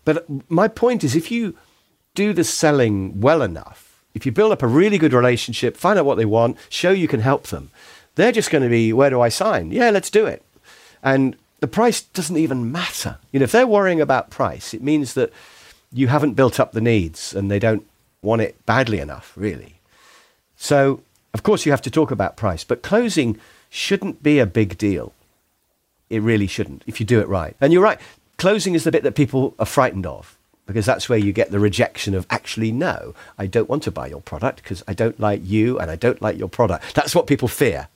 But 0.10 0.26
my 0.50 0.68
point 0.68 1.04
is, 1.04 1.16
if 1.16 1.30
you 1.30 1.56
do 2.16 2.34
the 2.34 2.44
selling 2.44 3.22
well 3.22 3.44
enough, 3.44 4.04
if 4.16 4.26
you 4.26 4.32
build 4.32 4.52
up 4.52 4.64
a 4.64 4.68
really 4.68 4.98
good 4.98 5.14
relationship, 5.14 5.78
find 5.78 6.00
out 6.00 6.06
what 6.06 6.16
they 6.16 6.26
want, 6.26 6.58
show 6.68 6.90
you 6.90 7.08
can 7.08 7.20
help 7.20 7.44
them, 7.44 7.70
they're 8.16 8.32
just 8.32 8.50
going 8.50 8.64
to 8.64 8.70
be, 8.70 8.92
where 8.92 9.12
do 9.12 9.22
I 9.22 9.30
sign? 9.30 9.70
Yeah, 9.72 9.92
let's 9.92 10.10
do 10.10 10.26
it. 10.26 10.42
And 11.04 11.36
the 11.60 11.68
price 11.68 12.02
doesn't 12.02 12.38
even 12.38 12.72
matter. 12.72 13.20
You 13.32 13.40
know, 13.40 13.44
if 13.44 13.52
they're 13.52 13.68
worrying 13.68 14.02
about 14.02 14.32
price, 14.32 14.74
it 14.74 14.82
means 14.82 15.14
that 15.14 15.32
you 15.94 16.08
haven't 16.08 16.34
built 16.34 16.60
up 16.60 16.72
the 16.72 16.82
needs 16.82 17.36
and 17.36 17.52
they 17.52 17.60
don't 17.60 17.86
want 18.24 18.42
it 18.42 18.66
badly 18.66 18.98
enough, 18.98 19.34
really. 19.36 19.76
So, 20.58 21.02
of 21.36 21.44
course, 21.44 21.68
you 21.68 21.72
have 21.72 21.84
to 21.84 21.92
talk 21.92 22.10
about 22.10 22.36
price, 22.36 22.64
but 22.64 22.82
closing 22.82 23.40
shouldn't 23.70 24.24
be 24.24 24.40
a 24.40 24.48
big 24.48 24.76
deal. 24.80 25.14
It 26.10 26.24
really 26.24 26.48
shouldn't 26.48 26.84
if 26.88 27.00
you 27.00 27.06
do 27.06 27.20
it 27.20 27.28
right. 27.28 27.56
And 27.62 27.72
you're 27.72 27.84
right, 27.84 28.00
closing 28.40 28.74
is 28.74 28.86
the 28.86 28.92
bit 28.92 29.04
that 29.04 29.16
people 29.16 29.54
are 29.60 29.66
frightened 29.66 30.08
of 30.08 30.38
because 30.66 30.86
that's 30.86 31.10
where 31.10 31.20
you 31.20 31.34
get 31.34 31.52
the 31.52 31.60
rejection 31.60 32.16
of 32.16 32.26
actually, 32.30 32.72
no, 32.72 33.14
I 33.38 33.48
don't 33.48 33.70
want 33.70 33.84
to 33.84 33.92
buy 33.92 34.08
your 34.08 34.22
product 34.22 34.64
because 34.64 34.84
I 34.88 34.94
don't 34.94 35.20
like 35.20 35.42
you 35.44 35.80
and 35.80 35.92
I 35.92 35.96
don't 35.96 36.22
like 36.22 36.38
your 36.38 36.48
product. 36.48 36.96
That's 36.96 37.14
what 37.14 37.28
people 37.28 37.48
fear. 37.48 37.90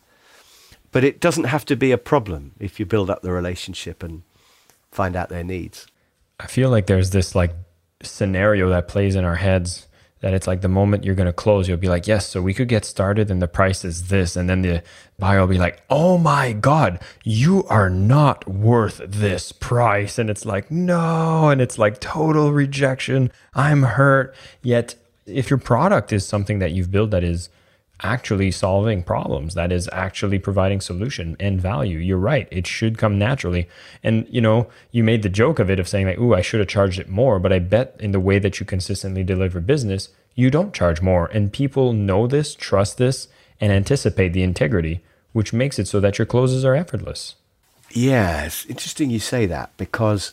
But 0.91 1.03
it 1.03 1.19
doesn't 1.19 1.45
have 1.45 1.65
to 1.65 1.75
be 1.75 1.91
a 1.91 1.97
problem 1.97 2.51
if 2.59 2.79
you 2.79 2.85
build 2.85 3.09
up 3.09 3.21
the 3.21 3.31
relationship 3.31 4.03
and 4.03 4.23
find 4.91 5.15
out 5.15 5.29
their 5.29 5.43
needs. 5.43 5.87
I 6.39 6.47
feel 6.47 6.69
like 6.69 6.87
there's 6.87 7.11
this 7.11 7.35
like 7.35 7.53
scenario 8.01 8.69
that 8.69 8.87
plays 8.87 9.15
in 9.15 9.23
our 9.23 9.35
heads 9.35 9.87
that 10.23 10.33
it's 10.33 10.47
like 10.47 10.61
the 10.61 10.69
moment 10.69 11.03
you're 11.03 11.15
going 11.15 11.27
to 11.27 11.33
close, 11.33 11.67
you'll 11.67 11.75
be 11.75 11.89
like, 11.89 12.07
yes, 12.07 12.29
so 12.29 12.41
we 12.41 12.53
could 12.53 12.69
get 12.69 12.85
started 12.85 13.29
and 13.29 13.41
the 13.41 13.47
price 13.47 13.83
is 13.83 14.07
this. 14.07 14.37
And 14.37 14.49
then 14.49 14.61
the 14.61 14.81
buyer 15.19 15.41
will 15.41 15.47
be 15.47 15.57
like, 15.57 15.83
oh 15.89 16.17
my 16.17 16.53
God, 16.53 17.01
you 17.25 17.65
are 17.65 17.89
not 17.89 18.47
worth 18.47 19.01
this 19.05 19.51
price. 19.51 20.17
And 20.17 20.29
it's 20.29 20.45
like, 20.45 20.71
no. 20.71 21.49
And 21.49 21.59
it's 21.59 21.77
like 21.77 21.99
total 21.99 22.53
rejection. 22.53 23.33
I'm 23.53 23.83
hurt. 23.83 24.33
Yet, 24.61 24.95
if 25.25 25.49
your 25.49 25.59
product 25.59 26.13
is 26.13 26.25
something 26.25 26.59
that 26.59 26.71
you've 26.71 26.89
built 26.89 27.11
that 27.11 27.25
is 27.25 27.49
actually 28.03 28.51
solving 28.51 29.01
problems 29.01 29.53
that 29.53 29.71
is 29.71 29.89
actually 29.91 30.37
providing 30.39 30.81
solution 30.81 31.35
and 31.39 31.61
value. 31.61 31.97
You're 31.97 32.17
right 32.17 32.47
it 32.51 32.67
should 32.67 32.97
come 32.97 33.17
naturally. 33.17 33.67
And 34.03 34.27
you 34.29 34.41
know 34.41 34.67
you 34.91 35.03
made 35.03 35.23
the 35.23 35.29
joke 35.29 35.59
of 35.59 35.69
it 35.69 35.79
of 35.79 35.87
saying 35.87 36.07
like 36.07 36.19
ooh 36.19 36.33
i 36.33 36.41
should 36.41 36.59
have 36.59 36.69
charged 36.69 36.99
it 36.99 37.09
more 37.09 37.39
but 37.39 37.53
i 37.53 37.59
bet 37.59 37.95
in 37.99 38.11
the 38.11 38.19
way 38.19 38.39
that 38.39 38.59
you 38.59 38.65
consistently 38.65 39.23
deliver 39.23 39.59
business 39.59 40.09
you 40.35 40.49
don't 40.49 40.73
charge 40.73 40.99
more. 40.99 41.27
And 41.27 41.53
people 41.53 41.93
know 41.93 42.25
this 42.25 42.55
trust 42.55 42.97
this 42.97 43.27
and 43.61 43.71
anticipate 43.71 44.33
the 44.33 44.43
integrity 44.43 45.01
which 45.31 45.53
makes 45.53 45.79
it 45.79 45.87
so 45.87 45.99
that 45.99 46.19
your 46.19 46.27
closes 46.27 46.63
are 46.63 46.75
effortless. 46.75 47.35
Yeah 47.91 48.45
it's 48.45 48.65
interesting 48.65 49.09
you 49.09 49.19
say 49.19 49.45
that 49.45 49.71
because 49.77 50.31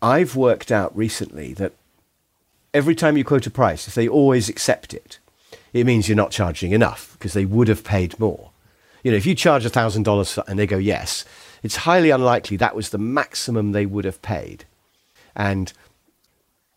i've 0.00 0.34
worked 0.34 0.72
out 0.72 0.94
recently 0.96 1.54
that 1.54 1.72
every 2.74 2.94
time 2.94 3.16
you 3.16 3.24
quote 3.24 3.46
a 3.46 3.50
price 3.50 3.86
if 3.86 3.94
they 3.94 4.08
always 4.08 4.48
accept 4.48 4.92
it 4.92 5.20
it 5.72 5.86
means 5.86 6.08
you're 6.08 6.16
not 6.16 6.30
charging 6.30 6.72
enough 6.72 7.12
because 7.12 7.32
they 7.32 7.44
would 7.44 7.68
have 7.68 7.84
paid 7.84 8.18
more. 8.18 8.50
You 9.02 9.10
know, 9.10 9.16
if 9.16 9.26
you 9.26 9.34
charge 9.34 9.64
$1,000 9.64 10.44
and 10.46 10.58
they 10.58 10.66
go 10.66 10.78
yes, 10.78 11.24
it's 11.62 11.76
highly 11.76 12.10
unlikely 12.10 12.56
that 12.58 12.76
was 12.76 12.90
the 12.90 12.98
maximum 12.98 13.72
they 13.72 13.86
would 13.86 14.04
have 14.04 14.22
paid. 14.22 14.64
And 15.34 15.72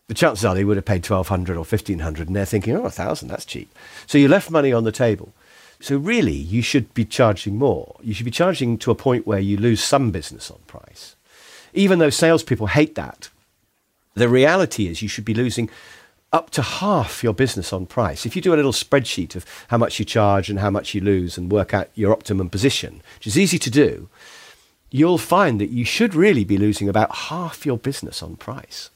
the 0.08 0.14
chances 0.14 0.44
are 0.44 0.54
they 0.54 0.64
would 0.64 0.76
have 0.76 0.84
paid 0.84 1.08
1200 1.08 1.54
or 1.56 1.60
1500 1.60 2.26
and 2.26 2.36
they're 2.36 2.44
thinking, 2.44 2.76
oh, 2.76 2.82
1000 2.82 3.28
that's 3.28 3.44
cheap. 3.44 3.72
So 4.06 4.18
you 4.18 4.28
left 4.28 4.50
money 4.50 4.72
on 4.72 4.84
the 4.84 4.92
table. 4.92 5.32
So 5.80 5.98
really, 5.98 6.32
you 6.32 6.62
should 6.62 6.94
be 6.94 7.04
charging 7.04 7.56
more. 7.56 7.96
You 8.02 8.14
should 8.14 8.24
be 8.24 8.30
charging 8.30 8.78
to 8.78 8.90
a 8.90 8.94
point 8.94 9.26
where 9.26 9.38
you 9.38 9.56
lose 9.56 9.82
some 9.82 10.10
business 10.10 10.50
on 10.50 10.58
price. 10.66 11.16
Even 11.74 11.98
though 11.98 12.10
salespeople 12.10 12.68
hate 12.68 12.94
that, 12.94 13.28
the 14.14 14.28
reality 14.28 14.88
is 14.88 15.02
you 15.02 15.08
should 15.08 15.26
be 15.26 15.34
losing 15.34 15.68
up 16.32 16.50
to 16.50 16.62
half 16.62 17.22
your 17.22 17.32
business 17.32 17.72
on 17.72 17.86
price. 17.86 18.26
If 18.26 18.36
you 18.36 18.42
do 18.42 18.54
a 18.54 18.56
little 18.56 18.72
spreadsheet 18.72 19.36
of 19.36 19.44
how 19.68 19.78
much 19.78 19.98
you 19.98 20.04
charge 20.04 20.50
and 20.50 20.58
how 20.58 20.70
much 20.70 20.94
you 20.94 21.00
lose 21.00 21.38
and 21.38 21.50
work 21.50 21.72
out 21.72 21.88
your 21.94 22.12
optimum 22.12 22.50
position, 22.50 23.02
which 23.16 23.26
is 23.26 23.38
easy 23.38 23.58
to 23.58 23.70
do, 23.70 24.08
you'll 24.90 25.18
find 25.18 25.60
that 25.60 25.70
you 25.70 25.84
should 25.84 26.14
really 26.14 26.44
be 26.44 26.58
losing 26.58 26.88
about 26.88 27.14
half 27.14 27.64
your 27.64 27.78
business 27.78 28.22
on 28.22 28.36
price. 28.36 28.90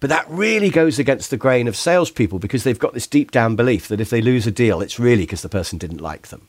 But 0.00 0.10
that 0.10 0.28
really 0.28 0.70
goes 0.70 0.98
against 0.98 1.30
the 1.30 1.36
grain 1.36 1.68
of 1.68 1.76
salespeople 1.76 2.38
because 2.38 2.64
they've 2.64 2.78
got 2.78 2.94
this 2.94 3.06
deep 3.06 3.30
down 3.30 3.56
belief 3.56 3.88
that 3.88 4.00
if 4.00 4.10
they 4.10 4.20
lose 4.20 4.46
a 4.46 4.50
deal, 4.50 4.80
it's 4.80 4.98
really 4.98 5.22
because 5.22 5.42
the 5.42 5.48
person 5.48 5.78
didn't 5.78 6.00
like 6.00 6.28
them. 6.28 6.48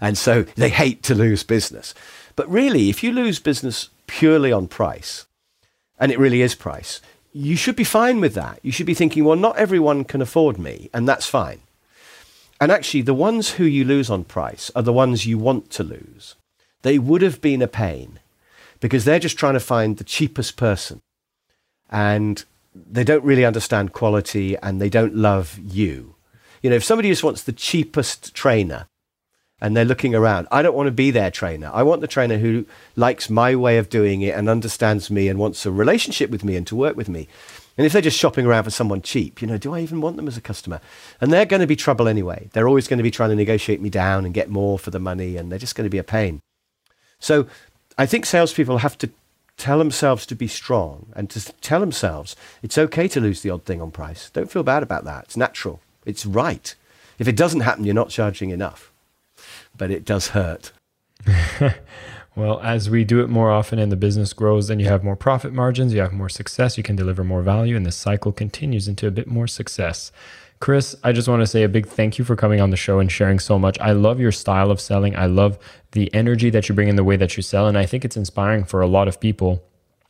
And 0.00 0.18
so 0.18 0.42
they 0.42 0.70
hate 0.70 1.02
to 1.04 1.14
lose 1.14 1.42
business. 1.42 1.94
But 2.36 2.50
really, 2.50 2.88
if 2.88 3.02
you 3.02 3.12
lose 3.12 3.38
business 3.38 3.90
purely 4.06 4.52
on 4.52 4.66
price, 4.66 5.26
and 5.98 6.10
it 6.10 6.18
really 6.18 6.42
is 6.42 6.54
price, 6.54 7.00
you 7.32 7.56
should 7.56 7.76
be 7.76 7.84
fine 7.84 8.20
with 8.20 8.34
that. 8.34 8.58
You 8.62 8.72
should 8.72 8.86
be 8.86 8.94
thinking, 8.94 9.24
well, 9.24 9.36
not 9.36 9.56
everyone 9.56 10.04
can 10.04 10.20
afford 10.20 10.58
me, 10.58 10.90
and 10.92 11.08
that's 11.08 11.26
fine. 11.26 11.60
And 12.60 12.70
actually, 12.70 13.02
the 13.02 13.14
ones 13.14 13.52
who 13.52 13.64
you 13.64 13.84
lose 13.84 14.10
on 14.10 14.24
price 14.24 14.70
are 14.76 14.82
the 14.82 14.92
ones 14.92 15.26
you 15.26 15.38
want 15.38 15.70
to 15.70 15.82
lose. 15.82 16.34
They 16.82 16.98
would 16.98 17.22
have 17.22 17.40
been 17.40 17.62
a 17.62 17.68
pain 17.68 18.18
because 18.80 19.04
they're 19.04 19.18
just 19.18 19.38
trying 19.38 19.54
to 19.54 19.60
find 19.60 19.96
the 19.96 20.04
cheapest 20.04 20.56
person. 20.56 21.00
And 21.90 22.44
they 22.74 23.04
don't 23.04 23.24
really 23.24 23.44
understand 23.44 23.92
quality 23.92 24.56
and 24.58 24.80
they 24.80 24.88
don't 24.88 25.14
love 25.14 25.58
you. 25.58 26.14
You 26.62 26.70
know, 26.70 26.76
if 26.76 26.84
somebody 26.84 27.08
just 27.08 27.24
wants 27.24 27.42
the 27.42 27.52
cheapest 27.52 28.34
trainer, 28.34 28.86
and 29.60 29.76
they're 29.76 29.84
looking 29.84 30.14
around. 30.14 30.48
I 30.50 30.62
don't 30.62 30.74
want 30.74 30.86
to 30.86 30.92
be 30.92 31.10
their 31.10 31.30
trainer. 31.30 31.70
I 31.72 31.82
want 31.82 32.00
the 32.00 32.06
trainer 32.06 32.38
who 32.38 32.64
likes 32.96 33.28
my 33.28 33.54
way 33.54 33.78
of 33.78 33.90
doing 33.90 34.22
it 34.22 34.34
and 34.34 34.48
understands 34.48 35.10
me 35.10 35.28
and 35.28 35.38
wants 35.38 35.66
a 35.66 35.70
relationship 35.70 36.30
with 36.30 36.44
me 36.44 36.56
and 36.56 36.66
to 36.66 36.76
work 36.76 36.96
with 36.96 37.08
me. 37.08 37.28
And 37.76 37.86
if 37.86 37.92
they're 37.92 38.02
just 38.02 38.18
shopping 38.18 38.46
around 38.46 38.64
for 38.64 38.70
someone 38.70 39.00
cheap, 39.00 39.40
you 39.40 39.48
know, 39.48 39.56
do 39.56 39.74
I 39.74 39.80
even 39.80 40.00
want 40.00 40.16
them 40.16 40.28
as 40.28 40.36
a 40.36 40.42
customer? 40.42 40.80
And 41.20 41.32
they're 41.32 41.46
going 41.46 41.60
to 41.60 41.66
be 41.66 41.76
trouble 41.76 42.08
anyway. 42.08 42.48
They're 42.52 42.68
always 42.68 42.88
going 42.88 42.98
to 42.98 43.04
be 43.04 43.10
trying 43.10 43.30
to 43.30 43.36
negotiate 43.36 43.80
me 43.80 43.90
down 43.90 44.24
and 44.24 44.34
get 44.34 44.50
more 44.50 44.78
for 44.78 44.90
the 44.90 45.00
money, 45.00 45.36
and 45.36 45.50
they're 45.50 45.58
just 45.58 45.76
going 45.76 45.86
to 45.86 45.90
be 45.90 45.98
a 45.98 46.04
pain. 46.04 46.40
So 47.20 47.46
I 47.96 48.06
think 48.06 48.26
salespeople 48.26 48.78
have 48.78 48.98
to 48.98 49.10
tell 49.56 49.78
themselves 49.78 50.26
to 50.26 50.34
be 50.34 50.48
strong 50.48 51.06
and 51.14 51.28
to 51.30 51.52
tell 51.60 51.80
themselves 51.80 52.34
it's 52.62 52.78
okay 52.78 53.06
to 53.08 53.20
lose 53.20 53.42
the 53.42 53.50
odd 53.50 53.64
thing 53.64 53.80
on 53.80 53.90
price. 53.90 54.30
Don't 54.30 54.50
feel 54.50 54.62
bad 54.62 54.82
about 54.82 55.04
that. 55.04 55.24
It's 55.24 55.36
natural. 55.36 55.80
It's 56.04 56.24
right. 56.24 56.74
If 57.18 57.28
it 57.28 57.36
doesn't 57.36 57.60
happen, 57.60 57.84
you're 57.84 57.94
not 57.94 58.08
charging 58.08 58.50
enough 58.50 58.89
but 59.80 59.90
it 59.90 60.04
does 60.04 60.28
hurt. 60.28 60.72
well, 62.36 62.60
as 62.60 62.90
we 62.90 63.02
do 63.02 63.22
it 63.22 63.30
more 63.30 63.50
often 63.50 63.78
and 63.78 63.90
the 63.90 63.96
business 63.96 64.34
grows, 64.34 64.68
then 64.68 64.78
you 64.78 64.86
have 64.86 65.02
more 65.02 65.16
profit 65.16 65.54
margins, 65.54 65.94
you 65.94 66.00
have 66.00 66.12
more 66.12 66.28
success, 66.28 66.76
you 66.76 66.82
can 66.82 66.96
deliver 66.96 67.24
more 67.24 67.40
value, 67.40 67.74
and 67.76 67.86
the 67.86 67.90
cycle 67.90 68.30
continues 68.30 68.86
into 68.86 69.06
a 69.06 69.10
bit 69.10 69.26
more 69.26 69.46
success. 69.46 70.12
Chris, 70.60 70.94
I 71.02 71.12
just 71.12 71.28
want 71.28 71.40
to 71.40 71.46
say 71.46 71.62
a 71.62 71.68
big 71.68 71.88
thank 71.88 72.18
you 72.18 72.26
for 72.26 72.36
coming 72.36 72.60
on 72.60 72.68
the 72.68 72.76
show 72.76 72.98
and 72.98 73.10
sharing 73.10 73.38
so 73.38 73.58
much. 73.58 73.80
I 73.80 73.92
love 73.92 74.20
your 74.20 74.32
style 74.32 74.70
of 74.70 74.82
selling. 74.82 75.16
I 75.16 75.24
love 75.24 75.58
the 75.92 76.12
energy 76.12 76.50
that 76.50 76.68
you 76.68 76.74
bring 76.74 76.88
in 76.88 76.96
the 76.96 77.02
way 77.04 77.16
that 77.16 77.38
you 77.38 77.42
sell. 77.42 77.66
And 77.66 77.78
I 77.78 77.86
think 77.86 78.04
it's 78.04 78.18
inspiring 78.18 78.64
for 78.64 78.82
a 78.82 78.86
lot 78.86 79.08
of 79.08 79.18
people 79.18 79.64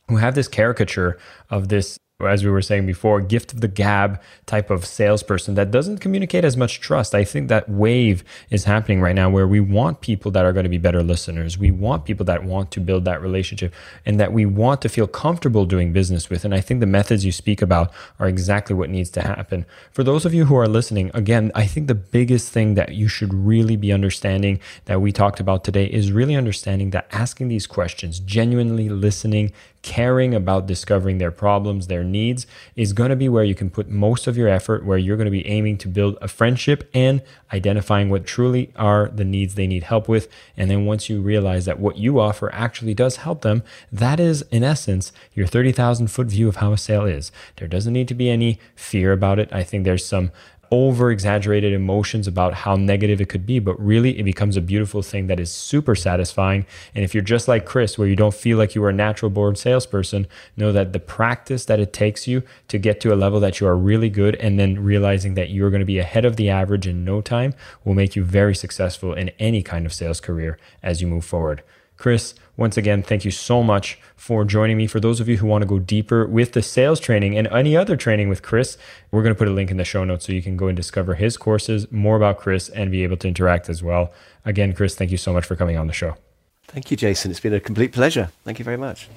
who 0.09 0.17
have 0.17 0.35
this 0.35 0.49
caricature 0.49 1.17
of 1.49 1.69
this 1.69 1.97
as 2.27 2.43
we 2.43 2.51
were 2.51 2.61
saying 2.61 2.85
before, 2.85 3.21
gift 3.21 3.53
of 3.53 3.61
the 3.61 3.67
gab 3.67 4.21
type 4.45 4.69
of 4.69 4.85
salesperson 4.85 5.55
that 5.55 5.71
doesn't 5.71 5.99
communicate 5.99 6.43
as 6.43 6.57
much 6.57 6.79
trust. 6.79 7.15
I 7.15 7.23
think 7.23 7.47
that 7.49 7.69
wave 7.69 8.23
is 8.49 8.65
happening 8.65 9.01
right 9.01 9.15
now 9.15 9.29
where 9.29 9.47
we 9.47 9.59
want 9.59 10.01
people 10.01 10.31
that 10.31 10.45
are 10.45 10.53
going 10.53 10.63
to 10.63 10.69
be 10.69 10.77
better 10.77 11.03
listeners. 11.03 11.57
We 11.57 11.71
want 11.71 12.05
people 12.05 12.25
that 12.25 12.43
want 12.43 12.71
to 12.71 12.79
build 12.79 13.05
that 13.05 13.21
relationship 13.21 13.73
and 14.05 14.19
that 14.19 14.33
we 14.33 14.45
want 14.45 14.81
to 14.81 14.89
feel 14.89 15.07
comfortable 15.07 15.65
doing 15.65 15.93
business 15.93 16.29
with. 16.29 16.45
And 16.45 16.53
I 16.53 16.61
think 16.61 16.79
the 16.79 16.85
methods 16.85 17.25
you 17.25 17.31
speak 17.31 17.61
about 17.61 17.91
are 18.19 18.27
exactly 18.27 18.75
what 18.75 18.89
needs 18.89 19.09
to 19.11 19.21
happen. 19.21 19.65
For 19.91 20.03
those 20.03 20.25
of 20.25 20.33
you 20.33 20.45
who 20.45 20.55
are 20.55 20.67
listening, 20.67 21.11
again, 21.13 21.51
I 21.55 21.65
think 21.65 21.87
the 21.87 21.95
biggest 21.95 22.51
thing 22.51 22.75
that 22.75 22.93
you 22.93 23.07
should 23.07 23.33
really 23.33 23.75
be 23.75 23.91
understanding 23.91 24.59
that 24.85 25.01
we 25.01 25.11
talked 25.11 25.39
about 25.39 25.63
today 25.63 25.85
is 25.85 26.11
really 26.11 26.35
understanding 26.35 26.91
that 26.91 27.07
asking 27.11 27.47
these 27.47 27.67
questions, 27.67 28.19
genuinely 28.19 28.89
listening, 28.89 29.51
caring 29.81 30.35
about 30.35 30.67
discovering 30.67 31.17
their 31.17 31.31
problems, 31.31 31.87
their 31.87 32.03
needs, 32.03 32.45
is 32.75 32.93
going 32.93 33.09
to 33.09 33.15
be 33.15 33.27
where 33.27 33.43
you 33.43 33.55
can 33.55 33.69
put 33.69 33.89
most 33.89 34.27
of 34.27 34.37
your 34.37 34.47
effort, 34.47 34.85
where 34.85 34.97
you're 34.97 35.17
going 35.17 35.25
to 35.25 35.31
be 35.31 35.47
aiming 35.47 35.77
to 35.79 35.87
build 35.87 36.17
a 36.21 36.27
friendship 36.27 36.89
and 36.93 37.21
identifying 37.51 38.09
what 38.09 38.25
truly 38.25 38.71
are 38.75 39.09
the 39.09 39.25
needs 39.25 39.55
they 39.55 39.67
need 39.67 39.83
help 39.83 40.07
with. 40.07 40.27
And 40.55 40.69
then 40.69 40.85
once 40.85 41.09
you 41.09 41.21
realize 41.21 41.65
that 41.65 41.79
what 41.79 41.97
you 41.97 42.19
offer 42.19 42.53
actually 42.53 42.93
does 42.93 43.17
help 43.17 43.41
them, 43.41 43.63
that 43.91 44.19
is, 44.19 44.43
in 44.51 44.63
essence, 44.63 45.11
your 45.33 45.47
30,000 45.47 46.07
foot 46.07 46.27
view 46.27 46.47
of 46.47 46.57
how 46.57 46.73
a 46.73 46.77
sale 46.77 47.05
is. 47.05 47.31
There 47.57 47.67
doesn't 47.67 47.93
need 47.93 48.07
to 48.09 48.13
be 48.13 48.29
any 48.29 48.59
fear 48.75 49.11
about 49.11 49.39
it. 49.39 49.51
I 49.51 49.63
think 49.63 49.83
there's 49.83 50.05
some 50.05 50.31
over 50.71 51.11
exaggerated 51.11 51.73
emotions 51.73 52.27
about 52.27 52.53
how 52.53 52.75
negative 52.75 53.19
it 53.19 53.27
could 53.27 53.45
be, 53.45 53.59
but 53.59 53.77
really 53.79 54.17
it 54.17 54.23
becomes 54.23 54.55
a 54.55 54.61
beautiful 54.61 55.01
thing 55.01 55.27
that 55.27 55.39
is 55.39 55.51
super 55.51 55.95
satisfying. 55.95 56.65
And 56.95 57.03
if 57.03 57.13
you're 57.13 57.21
just 57.21 57.49
like 57.49 57.65
Chris, 57.65 57.97
where 57.97 58.07
you 58.07 58.15
don't 58.15 58.33
feel 58.33 58.57
like 58.57 58.73
you 58.73 58.83
are 58.85 58.89
a 58.89 58.93
natural 58.93 59.29
born 59.29 59.55
salesperson, 59.55 60.27
know 60.55 60.71
that 60.71 60.93
the 60.93 60.99
practice 60.99 61.65
that 61.65 61.81
it 61.81 61.91
takes 61.91 62.25
you 62.25 62.41
to 62.69 62.77
get 62.77 63.01
to 63.01 63.13
a 63.13 63.15
level 63.15 63.41
that 63.41 63.59
you 63.59 63.67
are 63.67 63.75
really 63.75 64.09
good 64.09 64.35
and 64.37 64.57
then 64.57 64.81
realizing 64.81 65.33
that 65.33 65.49
you're 65.49 65.69
going 65.69 65.81
to 65.81 65.85
be 65.85 65.99
ahead 65.99 66.23
of 66.23 66.37
the 66.37 66.49
average 66.49 66.87
in 66.87 67.03
no 67.03 67.19
time 67.19 67.53
will 67.83 67.93
make 67.93 68.15
you 68.15 68.23
very 68.23 68.55
successful 68.55 69.13
in 69.13 69.29
any 69.39 69.61
kind 69.61 69.85
of 69.85 69.93
sales 69.93 70.21
career 70.21 70.57
as 70.81 71.01
you 71.01 71.07
move 71.07 71.25
forward. 71.25 71.63
Chris, 72.01 72.33
once 72.57 72.77
again, 72.77 73.03
thank 73.03 73.23
you 73.23 73.29
so 73.29 73.61
much 73.61 73.99
for 74.15 74.43
joining 74.43 74.75
me. 74.75 74.87
For 74.87 74.99
those 74.99 75.19
of 75.19 75.29
you 75.29 75.37
who 75.37 75.45
want 75.45 75.61
to 75.61 75.67
go 75.67 75.77
deeper 75.77 76.25
with 76.25 76.53
the 76.53 76.63
sales 76.63 76.99
training 76.99 77.37
and 77.37 77.47
any 77.49 77.77
other 77.77 77.95
training 77.95 78.27
with 78.27 78.41
Chris, 78.41 78.75
we're 79.11 79.21
going 79.21 79.35
to 79.35 79.37
put 79.37 79.47
a 79.47 79.51
link 79.51 79.69
in 79.69 79.77
the 79.77 79.85
show 79.85 80.03
notes 80.03 80.25
so 80.25 80.33
you 80.33 80.41
can 80.41 80.57
go 80.57 80.67
and 80.67 80.75
discover 80.75 81.13
his 81.13 81.37
courses, 81.37 81.91
more 81.91 82.15
about 82.15 82.39
Chris, 82.39 82.69
and 82.69 82.89
be 82.89 83.03
able 83.03 83.17
to 83.17 83.27
interact 83.27 83.69
as 83.69 83.83
well. 83.83 84.11
Again, 84.45 84.73
Chris, 84.73 84.95
thank 84.95 85.11
you 85.11 85.17
so 85.17 85.31
much 85.31 85.45
for 85.45 85.55
coming 85.55 85.77
on 85.77 85.85
the 85.85 85.93
show. 85.93 86.15
Thank 86.63 86.89
you, 86.89 86.97
Jason. 86.97 87.29
It's 87.29 87.39
been 87.39 87.53
a 87.53 87.59
complete 87.59 87.91
pleasure. 87.91 88.31
Thank 88.45 88.57
you 88.57 88.65
very 88.65 88.77
much. 88.77 89.07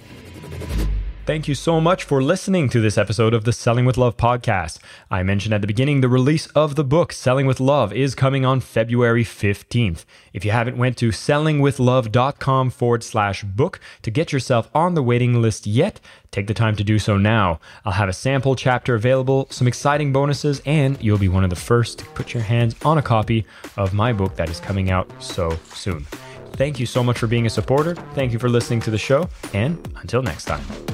Thank 1.27 1.49
you 1.49 1.55
so 1.55 1.81
much 1.81 2.05
for 2.05 2.23
listening 2.23 2.69
to 2.69 2.83
this 2.83 2.99
episode 2.99 3.33
of 3.33 3.45
the 3.45 3.53
Selling 3.53 3.87
with 3.87 3.97
Love 3.97 4.15
podcast. 4.19 4.79
I 5.11 5.23
mentioned 5.23 5.55
at 5.55 5.63
the 5.63 5.67
beginning 5.67 6.03
the 6.03 6.09
release 6.09 6.49
of 6.49 6.75
the 6.75 6.85
book 6.85 7.15
Selling 7.15 7.47
with 7.47 7.61
Love 7.61 7.95
is 7.95 8.15
coming 8.15 8.45
on 8.45 8.61
February 8.61 9.25
15th. 9.25 10.05
If 10.35 10.45
you 10.45 10.51
haven't 10.51 10.77
went 10.77 10.99
to 10.99 11.09
sellingwithlove.com 11.09 12.69
forward 12.69 13.03
slash 13.03 13.43
book 13.43 13.81
to 14.03 14.11
get 14.11 14.35
yourself 14.35 14.69
on 14.75 14.93
the 14.93 15.03
waiting 15.03 15.41
list 15.41 15.67
yet, 15.67 15.99
take 16.31 16.47
the 16.47 16.53
time 16.53 16.77
to 16.77 16.85
do 16.85 16.99
so 16.99 17.17
now. 17.17 17.59
I'll 17.87 17.93
have 17.93 18.11
a 18.11 18.13
sample 18.13 18.55
chapter 18.55 18.95
available, 18.95 19.47
some 19.49 19.67
exciting 19.67 20.13
bonuses, 20.13 20.61
and 20.67 21.03
you'll 21.03 21.17
be 21.17 21.29
one 21.29 21.43
of 21.43 21.49
the 21.49 21.57
first 21.57 22.01
to 22.01 22.05
put 22.05 22.35
your 22.35 22.43
hands 22.43 22.77
on 22.85 22.99
a 22.99 23.03
copy 23.03 23.47
of 23.79 23.95
my 23.95 24.13
book 24.13 24.37
that 24.37 24.51
is 24.51 24.61
coming 24.61 24.91
out 24.91 25.11
so 25.23 25.57
soon. 25.73 26.05
Thank 26.53 26.79
you 26.79 26.85
so 26.85 27.03
much 27.03 27.17
for 27.17 27.27
being 27.27 27.47
a 27.47 27.51
supporter. 27.51 27.95
Thank 28.13 28.35
you 28.35 28.39
for 28.39 28.51
listening 28.51 28.83
to 28.83 28.91
the 28.91 28.99
show, 28.99 29.27
and 29.55 29.79
until 30.03 30.21
next 30.21 30.45
time. 30.45 30.94